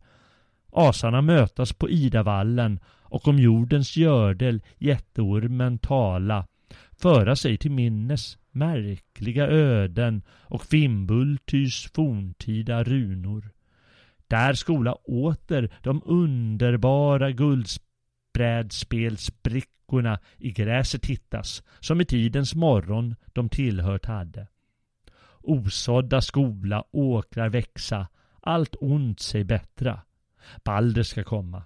[0.72, 2.80] Asarna mötas på Idavallen
[3.12, 6.46] och om jordens gördel jätteormen tala
[6.92, 13.50] föra sig till minnes märkliga öden och Fimbultys forntida runor.
[14.28, 24.06] Där skola åter de underbara guldbrädspelsbrickorna i gräset hittas som i tidens morgon de tillhört
[24.06, 24.46] hade.
[25.40, 28.08] Osådda skola åkrar växa,
[28.40, 30.00] allt ont sig bättra.
[30.64, 31.62] Balder ska komma.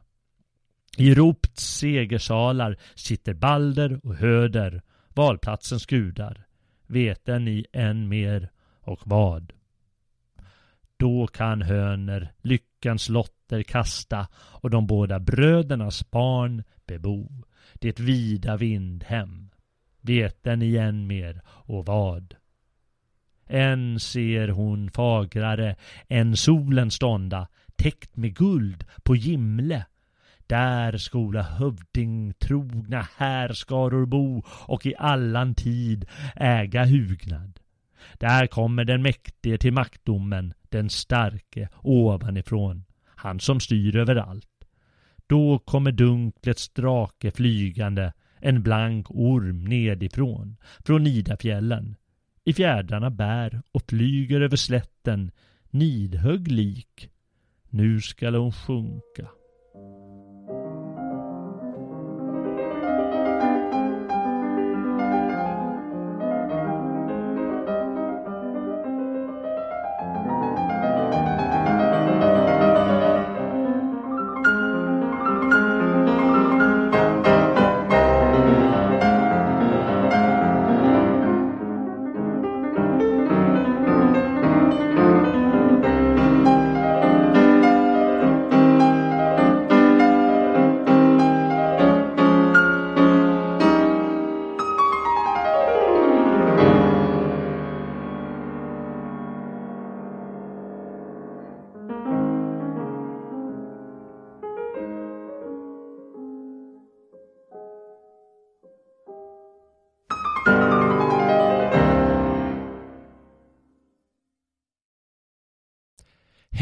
[0.98, 6.46] I Ropts segersalar sitter Balder och Höder, valplatsens gudar.
[6.86, 9.52] Veten ni än mer och vad?
[10.96, 17.44] Då kan höner lyckans lotter kasta och de båda brödernas barn bebo
[17.74, 19.50] det vida vindhem.
[20.00, 22.34] Vet den igen mer och vad?
[23.46, 25.76] Än ser hon fagrare
[26.08, 29.86] än solen stånda täckt med guld på Gimle
[30.46, 37.60] där skola hövdingtrogna härskaror bo och i allan tid äga hugnad.
[38.18, 44.46] Där kommer den mäktige till maktdomen, den starke ovanifrån, han som styr överallt.
[45.26, 51.96] Då kommer dunklets drake flygande, en blank orm nedifrån, från Nidafjällen.
[52.44, 55.30] I fjärdarna bär och flyger över slätten,
[55.70, 57.10] nidhögg lik.
[57.70, 59.28] Nu skall hon sjunka.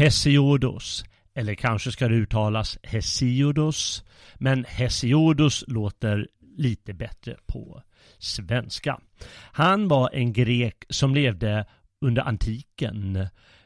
[0.05, 1.05] Hesiodos.
[1.35, 4.03] Eller kanske ska det uttalas Hesiodos.
[4.35, 6.27] Men Hesiodos låter
[6.57, 7.81] lite bättre på
[8.17, 8.99] svenska.
[9.51, 11.65] Han var en grek som levde
[12.01, 13.15] under antiken.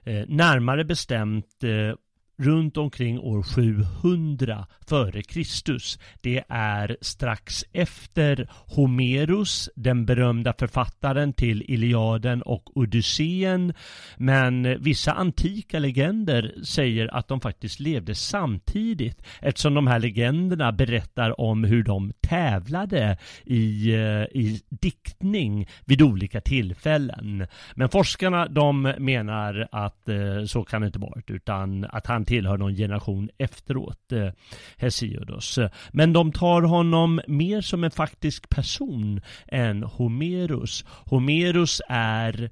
[0.03, 1.95] Eh, närmare bestämt eh,
[2.39, 5.99] runt omkring år 700 före Kristus.
[6.21, 13.73] Det är strax efter Homerus, den berömda författaren till Iliaden och Odysseen.
[14.17, 21.41] Men vissa antika legender säger att de faktiskt levde samtidigt eftersom de här legenderna berättar
[21.41, 27.47] om hur de tävlade i, eh, i diktning vid olika tillfällen.
[27.75, 32.57] Men forskarna de menar att eh, så kan det inte vara utan att han tillhör
[32.57, 34.29] någon generation efteråt, eh,
[34.77, 35.59] Hesiodos.
[35.91, 40.85] Men de tar honom mer som en faktisk person än Homerus.
[41.05, 42.49] Homerus är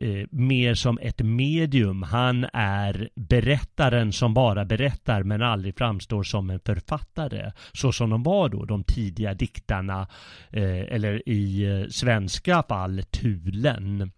[0.00, 2.02] eh, mer som ett medium.
[2.02, 7.52] Han är berättaren som bara berättar men aldrig framstår som en författare.
[7.72, 10.08] Så som de var då, de tidiga diktarna,
[10.50, 14.10] eh, eller i eh, svenska fall Tulen.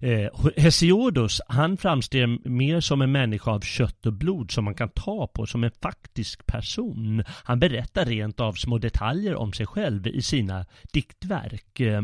[0.00, 4.88] Eh, Hesiodus, han framstår mer som en människa av kött och blod som man kan
[4.88, 7.24] ta på, som en faktisk person.
[7.44, 11.80] Han berättar rent av små detaljer om sig själv i sina diktverk.
[11.80, 12.02] Eh,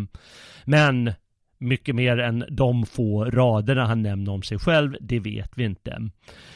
[0.65, 1.13] men
[1.59, 5.91] mycket mer än de få raderna han nämner om sig själv, det vet vi inte.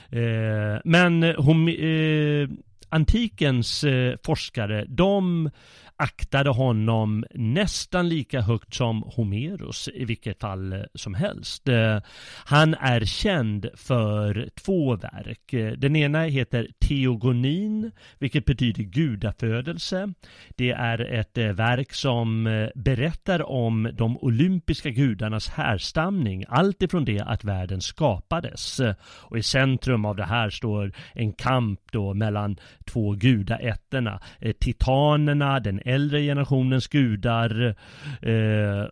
[0.09, 2.49] Eh, men hon, eh,
[2.91, 5.51] antikens eh, forskare, de
[5.97, 11.68] aktade honom nästan lika högt som Homeros i vilket fall eh, som helst.
[11.68, 11.99] Eh,
[12.45, 15.76] han är känd för två verk.
[15.78, 20.12] Den ena heter Teogonin, vilket betyder gudafödelse.
[20.57, 27.45] Det är ett verk som berättar om de olympiska gudarnas härstamning, allt ifrån det att
[27.45, 28.80] världen skapades.
[29.03, 32.57] Och i centrum av det här står en kamp då mellan
[32.93, 37.76] två gudaätterna, eh, titanerna, den äldre generationens gudar
[38.22, 38.84] eh,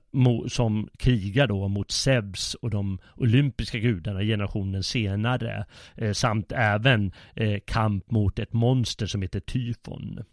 [0.49, 5.67] som krigar då mot Zeus och de olympiska gudarna generationen senare.
[5.97, 10.25] Eh, samt även eh, kamp mot ett monster som heter Tyfon.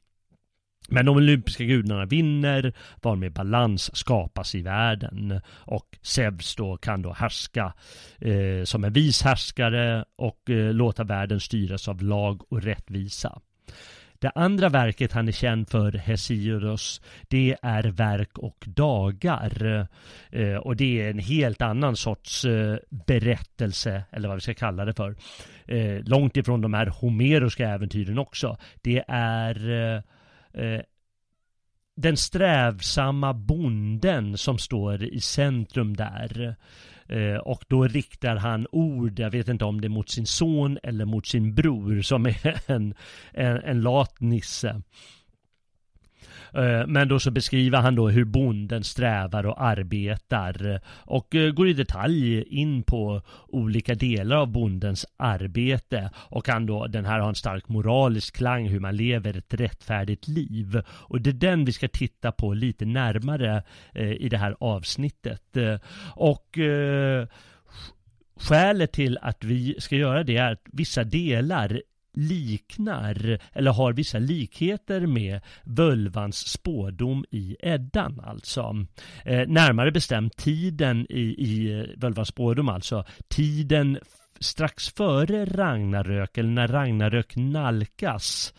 [0.90, 7.14] Men de olympiska gudarna vinner varmed balans skapas i världen och Zeus då kan då
[7.14, 7.74] härska
[8.20, 13.42] eh, som en vis härskare och eh, låta världen styras av lag och rättvisa.
[14.20, 19.88] Det andra verket han är känd för, Hesiodos, det är Verk och dagar.
[20.30, 24.86] Eh, och det är en helt annan sorts eh, berättelse, eller vad vi ska kalla
[24.86, 25.16] det för.
[25.66, 28.58] Eh, långt ifrån de här homeroska äventyren också.
[28.82, 30.04] Det är
[31.96, 36.56] den strävsamma bonden som står i centrum där.
[37.10, 40.78] Eh, och då riktar han ord, jag vet inte om det är mot sin son
[40.84, 42.94] eller mot sin bror som är en,
[43.34, 44.82] en, en lat nisse.
[46.56, 51.52] Eh, men då så beskriver han då hur bonden strävar och arbetar eh, och eh,
[51.52, 57.20] går i detalj in på olika delar av bondens arbete och han då, den här
[57.20, 61.66] har en stark moralisk klang hur man lever ett rättfärdigt liv och det är den
[61.66, 65.58] vi ska titta på lite närmare i det här avsnittet
[66.16, 66.58] och
[68.38, 71.82] Skälet till att vi ska göra det är att vissa delar
[72.16, 78.86] liknar eller har vissa likheter med völvans spådom i Eddan alltså.
[79.26, 83.06] Eh, närmare bestämt tiden i, i völvans spådom alltså.
[83.28, 84.00] Tiden
[84.40, 88.54] strax före Ragnarök eller när Ragnarök nalkas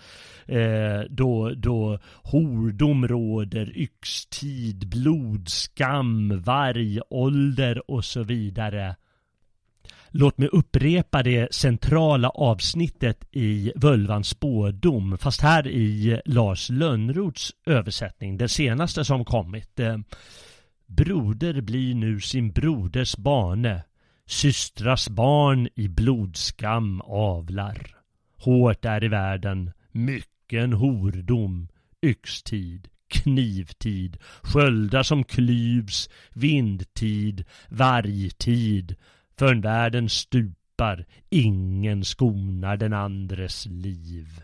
[0.46, 8.96] eh, då, då hordom råder, yxtid, blod, skam, vargålder och så vidare
[10.18, 18.36] Låt mig upprepa det centrala avsnittet i Völvans spådom, fast här i Lars Lönnroths översättning,
[18.36, 19.80] den senaste som kommit.
[19.80, 19.98] Eh,
[20.86, 23.82] Broder blir nu sin broders barne.
[24.26, 27.96] systras barn i blodskam avlar.
[28.36, 31.68] Hårt är i världen, mycken hordom,
[32.06, 38.96] yxtid, knivtid, sköldar som klyvs, vindtid, vargtid,
[39.38, 44.42] Förrän världen stupar, ingen skonar den andres liv.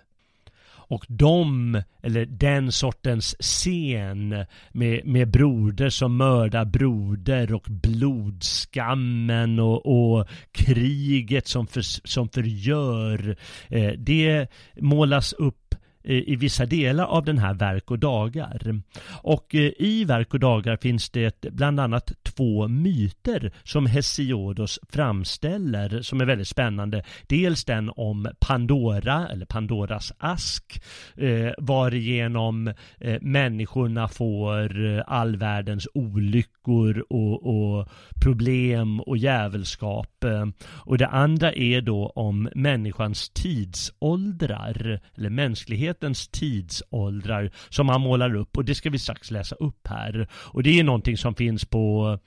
[0.92, 9.86] Och de, eller den sortens scen med, med broder som mördar broder och blodskammen och,
[9.86, 13.36] och kriget som, för, som förgör.
[13.68, 14.46] Eh, det
[14.80, 15.74] målas upp
[16.04, 18.82] i vissa delar av den här Verk och dagar.
[19.22, 26.02] Och eh, i Verk och dagar finns det bland annat två myter som Hesiodos framställer
[26.02, 27.02] som är väldigt spännande.
[27.26, 30.82] Dels den om Pandora, eller Pandoras ask,
[31.16, 37.88] eh, varigenom eh, människorna får all världens olyckor och, och
[38.22, 47.50] problem och djävulskap Eh, och det andra är då om människans tidsåldrar, eller mänsklighetens tidsåldrar
[47.68, 50.28] som han målar upp och det ska vi strax läsa upp här.
[50.34, 52.18] Och det är någonting som finns på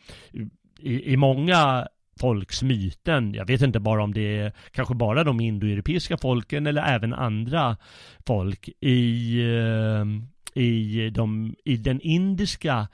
[0.79, 1.87] i, i många
[2.19, 3.33] folks myten.
[3.33, 7.77] Jag vet inte bara om det är kanske bara de indoeuropeiska folken eller även andra
[8.25, 10.05] folk i, eh,
[10.63, 12.87] i, de, i den indiska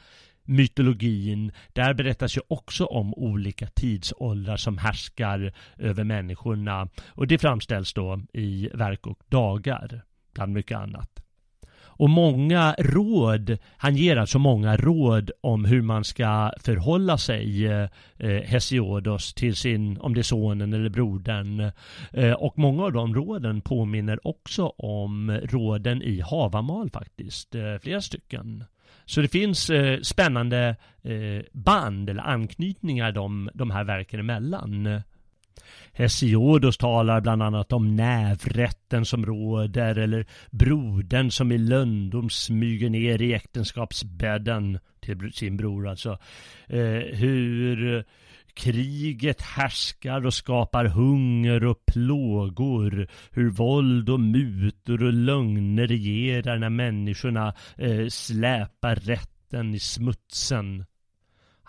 [0.44, 6.88] mytologin, där berättas ju också om olika tidsåldrar som härskar över människorna.
[7.08, 10.02] Och det framställs då i verk och dagar
[10.34, 11.22] bland mycket annat.
[12.02, 17.90] Och många råd, han ger alltså många råd om hur man ska förhålla sig, eh,
[18.44, 21.72] Hesiodos, till sin, om det är sonen eller brodern.
[22.12, 28.02] Eh, och många av de råden påminner också om råden i Havamal faktiskt, eh, flera
[28.02, 28.64] stycken.
[29.06, 35.02] Så det finns eh, spännande eh, band eller anknytningar de, de här verken emellan.
[35.94, 43.22] Hesiodos talar bland annat om nävrätten som råder eller brodern som i löndom smyger ner
[43.22, 46.18] i äktenskapsbädden till sin bror alltså.
[46.68, 48.06] Eh, hur
[48.54, 53.08] kriget härskar och skapar hunger och plågor.
[53.32, 60.86] Hur våld och mutor och lögner regerar när människorna eh, släpar rätten i smutsen.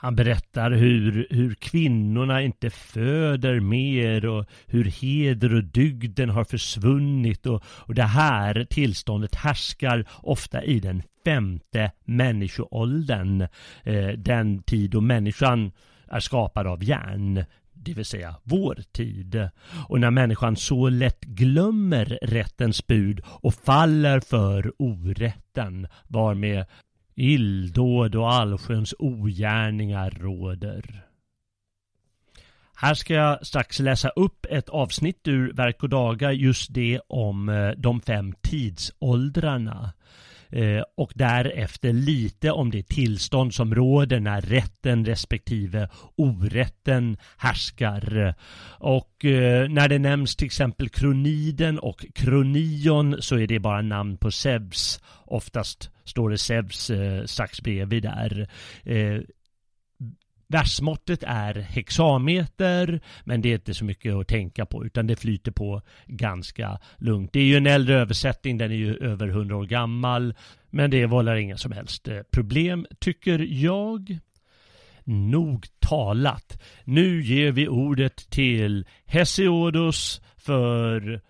[0.02, 7.46] Han berättar hur, hur kvinnorna inte föder mer och hur heder och dygden har försvunnit
[7.46, 13.40] och, och det här tillståndet härskar ofta i den femte människoåldern.
[13.82, 15.72] Eh, den tid då människan
[16.12, 17.44] är skapad av järn
[17.84, 19.48] det vill säga vår tid.
[19.88, 26.66] Och när människan så lätt glömmer rättens bud och faller för orätten varmed
[27.14, 31.04] Illdåd och allsköns ogärningar råder.
[32.74, 37.48] Här ska jag strax läsa upp ett avsnitt ur Verk och dagar, just det om
[37.48, 39.92] eh, de fem tidsåldrarna.
[40.53, 48.34] Eh, och därefter lite om det tillstånd som råder när rätten respektive orätten härskar.
[48.78, 54.16] Och eh, när det nämns till exempel kroniden och kronion så är det bara namn
[54.16, 55.00] på Zeus.
[55.24, 58.48] Oftast står det Zeus eh, strax bredvid där.
[58.84, 59.20] Eh,
[60.53, 65.53] Versmåttet är hexameter men det är inte så mycket att tänka på utan det flyter
[65.53, 67.32] på ganska lugnt.
[67.32, 70.34] Det är ju en äldre översättning, den är ju över 100 år gammal
[70.70, 74.18] men det vållar inga som helst eh, problem tycker jag.
[75.05, 76.62] Nog talat.
[76.84, 81.20] Nu ger vi ordet till Hesiodus för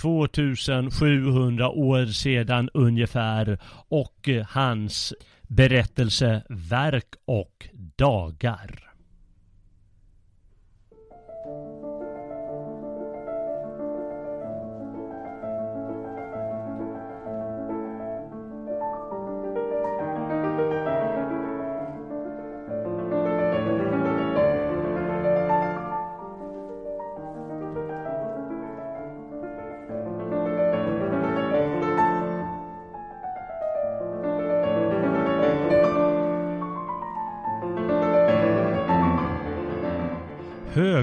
[0.00, 3.58] 2700 år sedan ungefär
[3.88, 7.68] och eh, hans berättelse Verk och
[8.02, 8.91] dagar.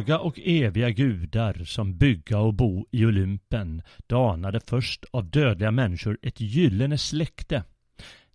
[0.09, 6.17] Höga och eviga gudar som bygga och bo i Olympen danade först av dödliga människor
[6.21, 7.63] ett gyllene släkte.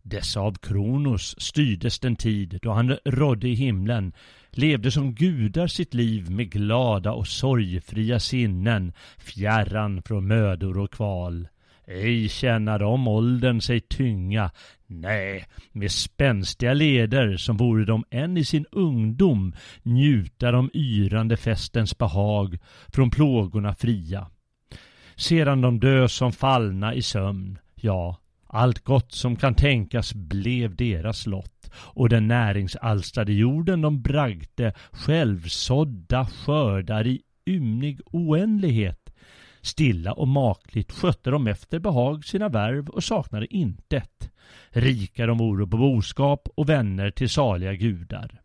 [0.03, 4.13] Dessa av Kronos styrdes den tid då han rådde i himlen,
[4.51, 11.49] levde som gudar sitt liv med glada och sorgfria sinnen, fjärran från mödor och kval.
[11.87, 14.51] Ej känna de åldern sig tynga,
[14.87, 21.99] nej, med spänstiga leder som vore de än i sin ungdom njuta de yrande festens
[21.99, 22.59] behag,
[22.89, 24.27] från plågorna fria.
[25.17, 31.27] Sedan de dö som fallna i sömn, ja, allt gott som kan tänkas blev deras
[31.27, 39.04] lott och den näringsalstrade jorden de bragte självsådda skördar i ymnig oändlighet
[39.65, 44.31] Stilla och makligt skötte de efter behag sina värv och saknade intet.
[44.71, 48.41] Rika de voro på boskap och vänner till saliga gudar.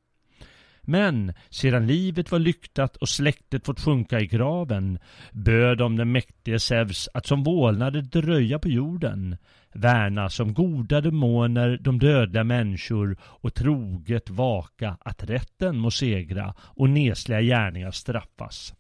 [0.82, 5.00] Men sedan livet var lyktat och släktet fått sjunka i graven
[5.32, 9.38] böd de den mäktige Zeus att som vålnader dröja på jorden,
[9.74, 16.90] värna som goda demoner de dödliga människor och troget vaka att rätten må segra och
[16.90, 18.74] nesliga gärningar straffas.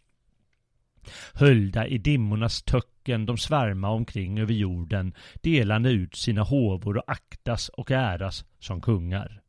[1.33, 7.69] Höljda i dimmornas töcken de svärma omkring över jorden, delande ut sina håvor och aktas
[7.69, 9.41] och äras som kungar.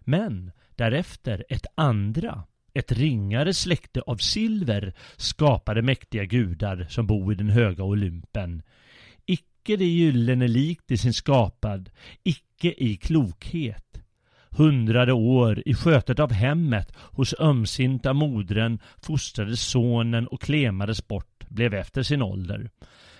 [0.00, 2.42] Men därefter ett andra,
[2.74, 8.62] ett ringare släkte av silver skapade mäktiga gudar som bo i den höga Olympen.
[9.26, 11.90] Icke det gyllene likt i sin skapad,
[12.22, 13.99] icke i klokhet,
[14.50, 21.74] hundrade år i skötet av hemmet hos ömsinta modren fostrades sonen och klemades bort, blev
[21.74, 22.70] efter sin ålder.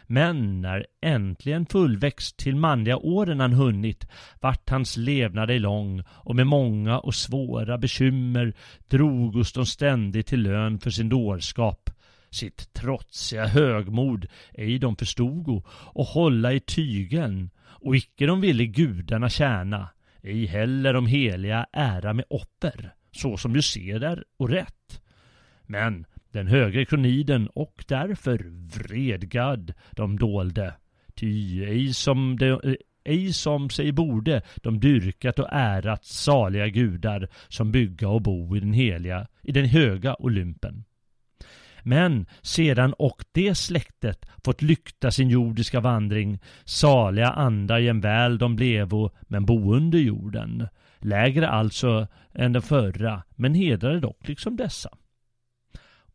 [0.06, 4.06] Men när äntligen fullväxt till manliga åren han hunnit
[4.40, 8.54] vart hans levnad ej lång och med många och svåra bekymmer
[8.88, 11.90] drogos de ständigt till lön för sin dårskap
[12.30, 19.28] sitt trotsiga högmod ej de förstogo och hålla i tygen och icke de ville gudarna
[19.28, 19.88] tjäna
[20.22, 25.02] ej heller de heliga ära med offer, så som du ser där, och rätt.
[25.66, 28.38] Men den högre kroniden och därför
[28.78, 30.74] vredgad de dolde,
[31.14, 37.72] ty ej som, de, ej som sig borde de dyrkat och ärat saliga gudar som
[37.72, 40.84] bygga och bo i den heliga, i den höga Olympen.
[41.82, 49.10] Men sedan och det släktet fått lykta sin jordiska vandring, saliga andar jämväl de blevo,
[49.20, 50.68] men bo under jorden.
[50.98, 54.90] Lägre alltså än den förra, men hedrade dock liksom dessa.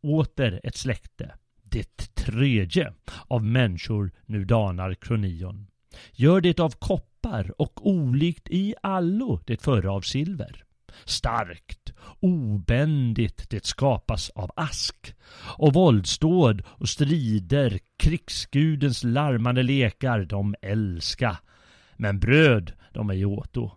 [0.00, 2.92] Åter ett släkte, det tredje
[3.28, 5.66] av människor nu danar kronion.
[6.12, 10.65] Gör det av koppar och olikt i allo det förra av silver.
[11.04, 15.14] Starkt, obändigt det skapas av ask.
[15.58, 21.38] Och våldsdåd och strider, krigsgudens larmande lekar, de älska.
[21.96, 23.70] Men bröd, de ej åto.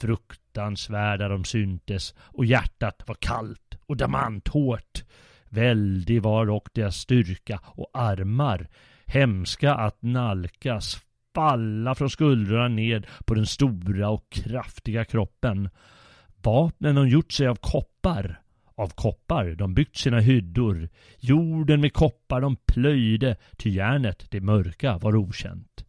[0.00, 5.04] Fruktansvärda de syntes och hjärtat var kallt och damanthårt.
[5.48, 8.68] Väldig var dock deras styrka och armar,
[9.06, 11.02] hemska att nalkas,
[11.34, 15.70] falla från skuldrorna ned på den stora och kraftiga kroppen.
[16.42, 18.40] Vapnen de gjort sig av koppar.
[18.74, 20.88] Av koppar de byggt sina hyddor.
[21.18, 25.84] Jorden med koppar de plöjde, ty järnet, det mörka, var okänt.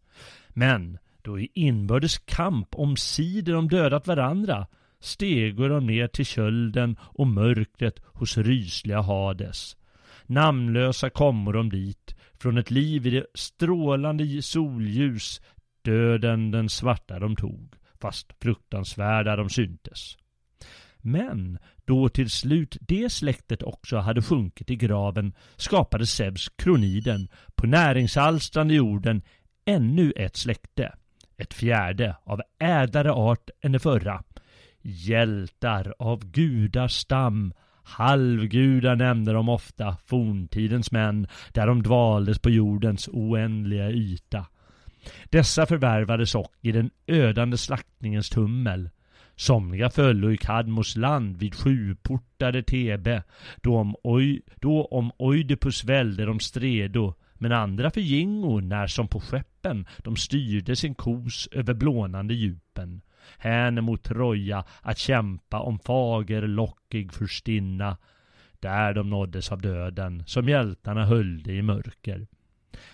[0.49, 4.67] Men då i inbördes kamp om sidor de dödat varandra
[4.99, 9.77] stego de ner till kölden och mörkret hos rysliga Hades.
[10.25, 15.41] Namnlösa kommer de dit, från ett liv i det strålande solljus,
[15.81, 20.17] döden den svarta de tog, fast fruktansvärda de syntes.
[21.01, 27.67] Men då till slut det släktet också hade sjunkit i graven skapade Zeus kroniden på
[27.67, 29.21] näringsalstrande jorden
[29.65, 30.95] ännu ett släkte.
[31.37, 34.23] Ett fjärde av ädlare art än det förra.
[34.81, 43.07] Hjältar av gudars stam, Halvgudar nämnde de ofta, forntidens män, där de dvaldes på jordens
[43.07, 44.45] oändliga yta.
[45.23, 48.89] Dessa förvärvades och i den ödande slaktningens tummel.
[49.39, 53.23] Somliga föllo i Kadmos land vid sjuportade Tebe,
[53.61, 59.19] då om, Oj, då om Oidipus välde de stredo, men andra förgingo när som på
[59.19, 59.87] skeppen.
[59.97, 63.01] De styrde sin kos över blånande djupen.
[63.37, 67.97] Hän mot Troja att kämpa om fager lockig furstinna
[68.59, 72.27] där de nåddes av döden som hjältarna höllde i mörker.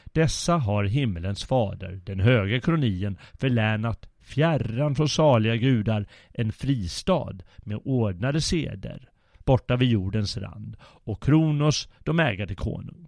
[0.03, 7.79] Dessa har himmelens fader, den höga kronien, förlänat fjärran från saliga gudar en fristad med
[7.83, 9.09] ordnade seder
[9.45, 13.07] borta vid jordens rand och Kronos de äga till konung.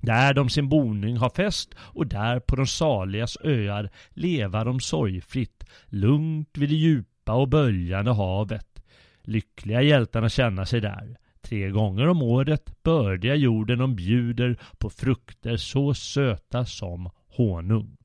[0.00, 5.64] Där de sin boning har fäst och där på de saligas öar leva de sorgfritt,
[5.86, 8.82] lugnt vid det djupa och böljande havet.
[9.22, 11.16] Lyckliga hjältarna känna sig där.
[11.40, 17.97] Tre gånger om året bördiga jorden de bjuder på frukter så söta som honung.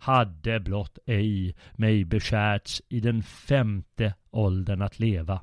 [0.00, 5.40] Hade blott ej mig beskärts i den femte åldern att leva,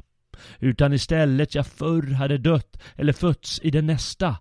[0.60, 4.38] utan istället jag förr hade dött eller fötts i den nästa,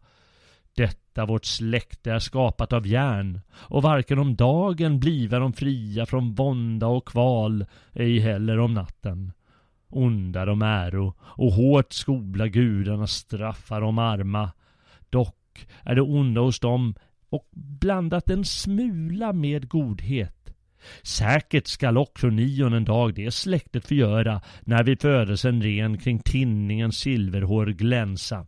[0.77, 6.35] detta vårt släkte är skapat av järn och varken om dagen bliva de fria från
[6.35, 9.33] vånda och kval, ej heller om natten.
[9.89, 14.53] Onda de äro och hårt skola gudarna straffar de arma.
[15.11, 16.95] Dock är det onda hos dem
[17.31, 17.49] och
[17.81, 20.33] blandat en smula med godhet.
[21.03, 26.99] Säkert skall också nion en dag det släktet förgöra när vid födelsen ren kring tinningens
[26.99, 28.47] silverhår glänsa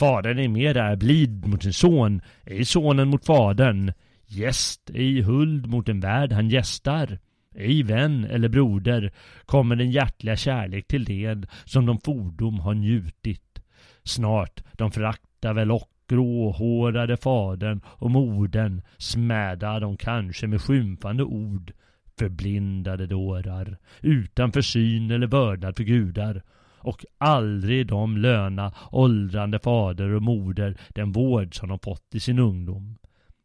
[0.00, 3.92] Fadern är mer där blid mot sin son, ej sonen mot fadern.
[4.26, 7.18] Gäst, ej huld mot en värld han gästar.
[7.54, 9.12] Ej vän eller broder
[9.46, 13.62] kommer den hjärtliga kärlek till led som de fordom har njutit.
[14.02, 21.72] Snart de föraktar väl och gråhårade fadern och modern smädar de kanske med skymfande ord
[22.18, 26.42] förblindade dårar utan försyn eller vördnad för gudar
[26.82, 32.38] och aldrig de löna åldrande fader och moder den vård som de fått i sin
[32.38, 32.98] ungdom.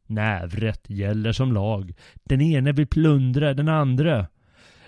[0.08, 1.94] Nävrätt gäller som lag.
[2.24, 4.28] Den ene vill plundra den andra.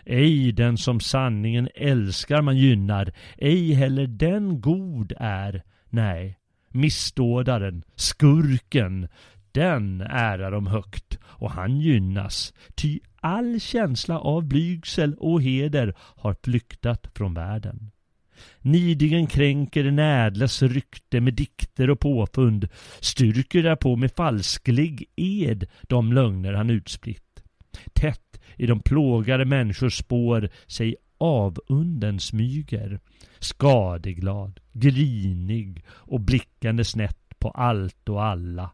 [0.05, 5.63] Ej den som sanningen älskar man gynnar, ej heller den god är.
[5.89, 6.37] Nej,
[6.77, 9.07] missdådaren, skurken,
[9.51, 12.53] den ärar de högt och han gynnas.
[12.75, 17.91] Ty all känsla av blygsel och heder har flyktat från världen.
[18.61, 22.67] Nidigen kränker en ädles rykte med dikter och påfund,
[22.99, 27.43] styrker därpå med falsklig ed de lögner han utspritt.
[27.93, 32.99] Tätt i de plågade människors spår sig avunden smyger,
[33.39, 38.71] skadeglad, grinig och blickande snett på allt och alla.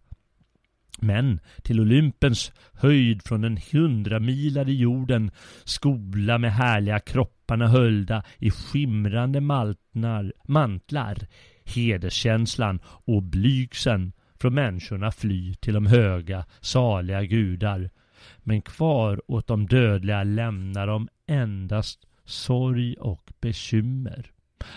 [0.99, 5.31] Men till Olympens höjd från den hundramilade jorden
[5.63, 11.17] skola med härliga kropparna höljda i skimrande maltnar, mantlar
[11.63, 17.89] hederskänslan och blygseln från människorna fly till de höga, saliga gudar.
[18.37, 24.31] Men kvar åt de dödliga lämnar de endast sorg och bekymmer.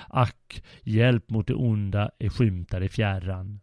[0.08, 3.60] Ack, hjälp mot det onda är skymtar i fjärran.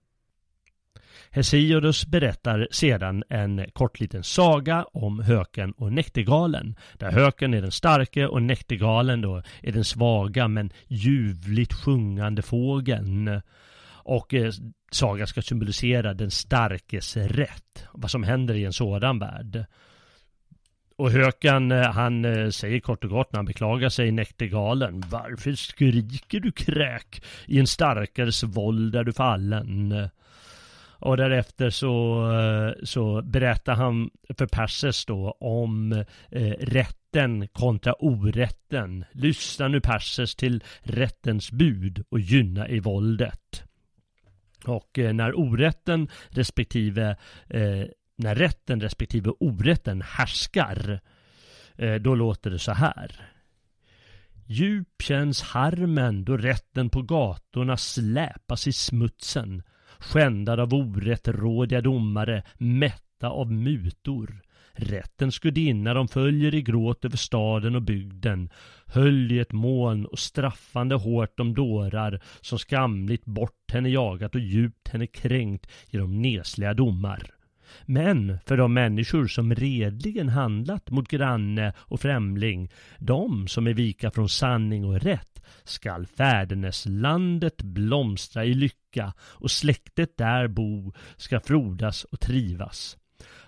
[1.29, 6.75] Hesiodus berättar sedan en kort liten saga om höken och näktergalen.
[6.97, 13.41] Där höken är den starke och näktergalen då är den svaga men ljuvligt sjungande fågeln.
[14.05, 14.51] Och eh,
[14.91, 17.86] sagan ska symbolisera den starkes rätt.
[17.93, 19.65] Vad som händer i en sådan värld.
[20.95, 25.03] Och höken eh, han eh, säger kort och gott när han beklagar sig näktergalen.
[25.09, 30.09] Varför skriker du kräk i en starkares våld är du fallen?
[31.05, 35.91] Och därefter så, eh, så berättar han för Perses då om
[36.31, 39.05] eh, rätten kontra orätten.
[39.11, 43.63] Lyssna nu Perses till rättens bud och gynna i våldet.
[44.65, 47.17] Och eh, när orätten respektive
[47.47, 47.83] eh,
[48.16, 50.99] när rätten respektive orätten härskar
[51.76, 53.30] eh, då låter det så här.
[54.45, 59.64] Djup känns harmen då rätten på gatorna släpas i smutsen
[60.03, 64.41] skändad av orättrådiga domare, mätta av mutor.
[64.76, 68.49] Rättens gudinna de följer i gråt över staden och bygden,
[68.86, 74.41] höll i ett moln och straffande hårt de dårar som skamligt bort henne jagat och
[74.41, 77.32] djupt henne kränkt genom nesliga domar.
[77.86, 84.11] Men för de människor som redligen handlat mot granne och främling, de som är vika
[84.11, 92.03] från sanning och rätt, skall fäderneslandet blomstra i lycka och släktet där bo ska frodas
[92.03, 92.97] och trivas.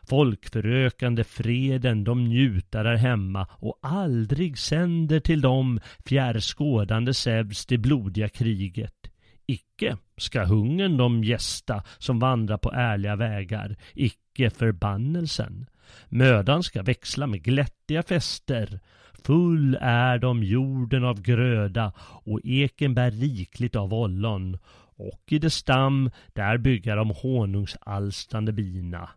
[0.10, 8.30] Folkförökande freden de njuta där hemma och aldrig sänder till dem fjärrskådande Zeus det blodiga
[8.30, 9.12] kriget.
[9.48, 15.66] Icke ska hungern de gästa som vandrar på ärliga vägar, icke förbannelsen.
[16.10, 18.80] Mödan ska växla med glättiga fester.
[19.24, 24.58] Full är de jorden av gröda och eken bär rikligt av ollon.
[24.98, 29.10] Och i dess stam, där bygga de honungsalstrande bina.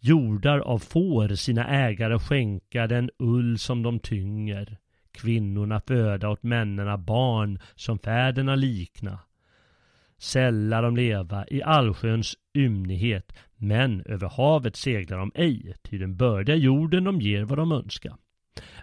[0.00, 4.78] Jordar av får sina ägare skänka den ull som de tynger.
[5.12, 9.18] Kvinnorna föda åt männena barn som fäderna likna.
[10.24, 16.56] Sälla de leva i allsköns ymnighet, men över havet seglar de ej, ty den bördiga
[16.56, 18.16] jorden de ger vad de önskar.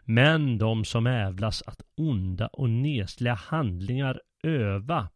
[0.05, 5.09] Men de som ävlas att onda och nesliga handlingar öva,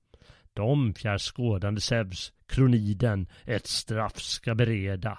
[0.53, 5.17] de fjärrskådande Zeus, kroniden, ett straff ska bereda.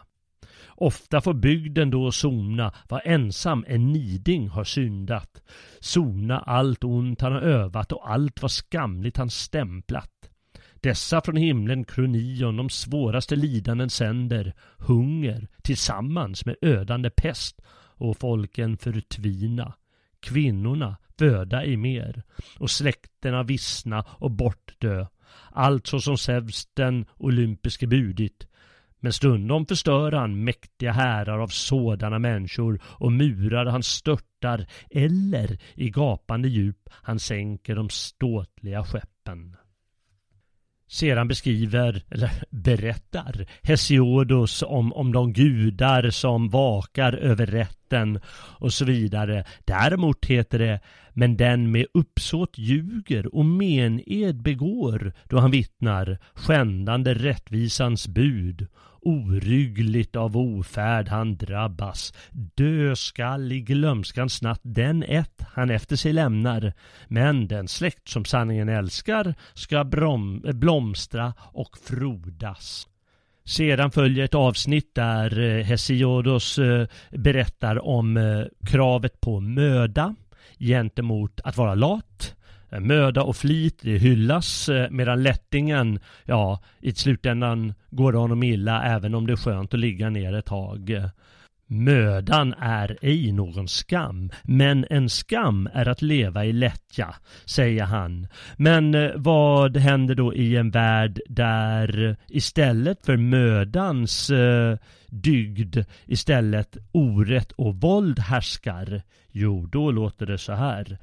[0.68, 5.42] Ofta får bygden då sona vad ensam en niding har syndat.
[5.80, 10.15] Sona allt ont han har övat och allt vad skamligt han stämplat.
[10.80, 17.60] Dessa från himlen kronion de svåraste lidanden sänder, hunger tillsammans med ödande pest
[17.98, 19.74] och folken förtvina.
[20.20, 22.22] Kvinnorna föda i mer
[22.58, 25.06] och släkterna vissna och bortdö.
[25.50, 28.46] Allt så som Zeus den olympiske budit.
[29.00, 35.90] Men stundom förstör han mäktiga härar av sådana människor och murar han störtar eller i
[35.90, 39.56] gapande djup han sänker de ståtliga skeppen.
[40.88, 48.20] Sedan beskriver, eller berättar, Hesiodos om, om de gudar som vakar över rätten
[48.58, 49.44] och så vidare.
[49.64, 50.80] Däremot heter det
[51.18, 58.66] men den med uppsåt ljuger och mened begår då han vittnar, skändande rättvisans bud.
[59.06, 66.12] Oryggligt av ofärd han drabbas, dö skall i glömskans natt den ett han efter sig
[66.12, 66.72] lämnar.
[67.08, 69.84] Men den släkt som sanningen älskar ska
[70.54, 72.88] blomstra och frodas.
[73.44, 80.14] Sedan följer ett avsnitt där eh, Hesiodos eh, berättar om eh, kravet på möda
[80.58, 82.35] gentemot att vara lat.
[82.70, 88.42] Eh, möda och flit det hyllas eh, medan lättingen, ja, i slutändan går det honom
[88.42, 91.10] illa även om det är skönt att ligga ner ett tag.
[91.68, 97.14] Mödan är ej någon skam, men en skam är att leva i lättja,
[97.44, 98.28] säger han.
[98.56, 106.76] Men eh, vad händer då i en värld där istället för mödans eh, dygd istället
[106.92, 109.02] orätt och våld härskar?
[109.30, 110.98] Jo, då låter det så här.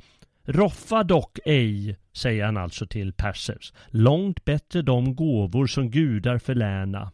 [0.48, 7.12] Roffa dock ej, säger han alltså till Perseus, långt bättre de gåvor som gudar förläna.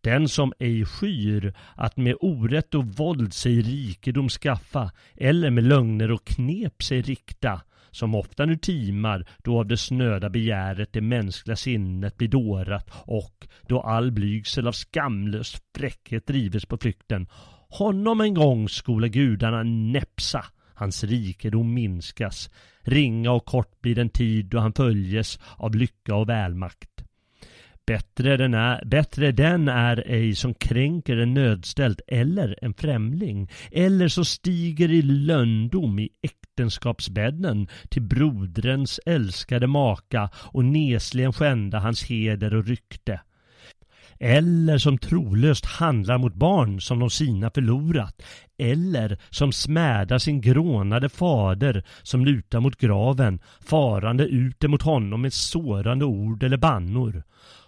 [0.00, 6.10] Den som ej skyr att med orätt och våld sig rikedom skaffa eller med lögner
[6.10, 11.56] och knep sig rikta som ofta nu timar då av det snöda begäret det mänskliga
[11.56, 17.26] sinnet blir dårat och då all blygsel av skamlös fräckhet drives på flykten.
[17.68, 20.44] Honom en gång skola gudarna näpsa,
[20.76, 22.50] hans rikedom minskas.
[22.80, 26.96] Ringa och kort blir den tid då han följes av lycka och välmakt.
[27.86, 34.08] Bättre den, är, bättre den är ej som kränker en nödställd eller en främling eller
[34.08, 42.54] så stiger i löndom i äktenskapsbädden till brodrens älskade maka och nesligen skända hans heder
[42.54, 43.20] och rykte
[44.20, 48.22] eller som trolöst handlar mot barn som de sina förlorat,
[48.58, 55.32] eller som smädar sin grånade fader som lutar mot graven, farande ut emot honom med
[55.32, 57.22] sårande ord eller bannor.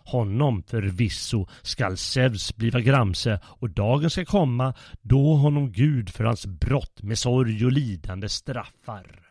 [0.04, 6.46] Honom förvisso skall Zeus bliva gramse och dagen ska komma då honom Gud för hans
[6.46, 9.27] brott med sorg och lidande straffar.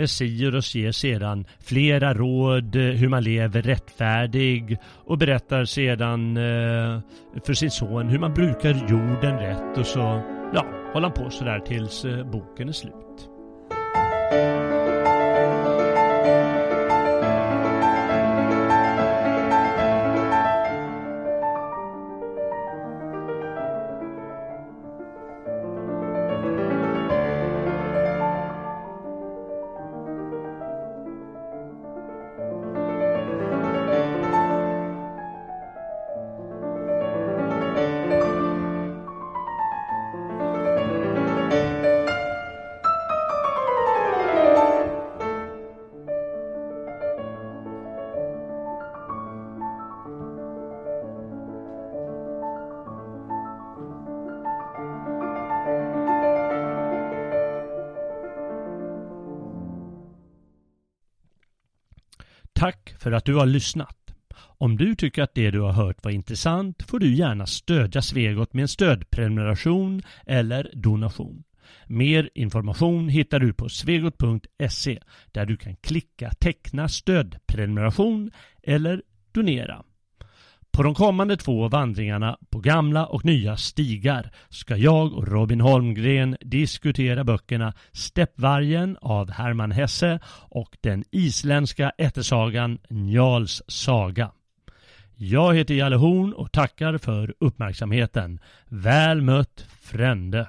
[0.00, 7.00] Hesiodus ger sedan flera råd eh, hur man lever rättfärdig och berättar sedan eh,
[7.44, 10.22] för sin son hur man brukar jorden rätt och så
[10.54, 13.30] ja, håller han på sådär tills eh, boken är slut.
[63.00, 63.96] För att du har lyssnat.
[64.58, 68.52] Om du tycker att det du har hört var intressant får du gärna stödja Svegot
[68.52, 71.44] med en stödprenumeration eller donation.
[71.86, 75.00] Mer information hittar du på svegot.se
[75.32, 78.30] där du kan klicka teckna stödprenumeration
[78.62, 79.84] eller donera.
[80.72, 86.36] På de kommande två vandringarna på gamla och nya stigar ska jag och Robin Holmgren
[86.40, 94.30] diskutera böckerna Steppvargen av Hermann Hesse och den isländska ättesagan Njals saga.
[95.16, 98.40] Jag heter Jalle Horn och tackar för uppmärksamheten.
[98.68, 100.48] Väl mött Frände!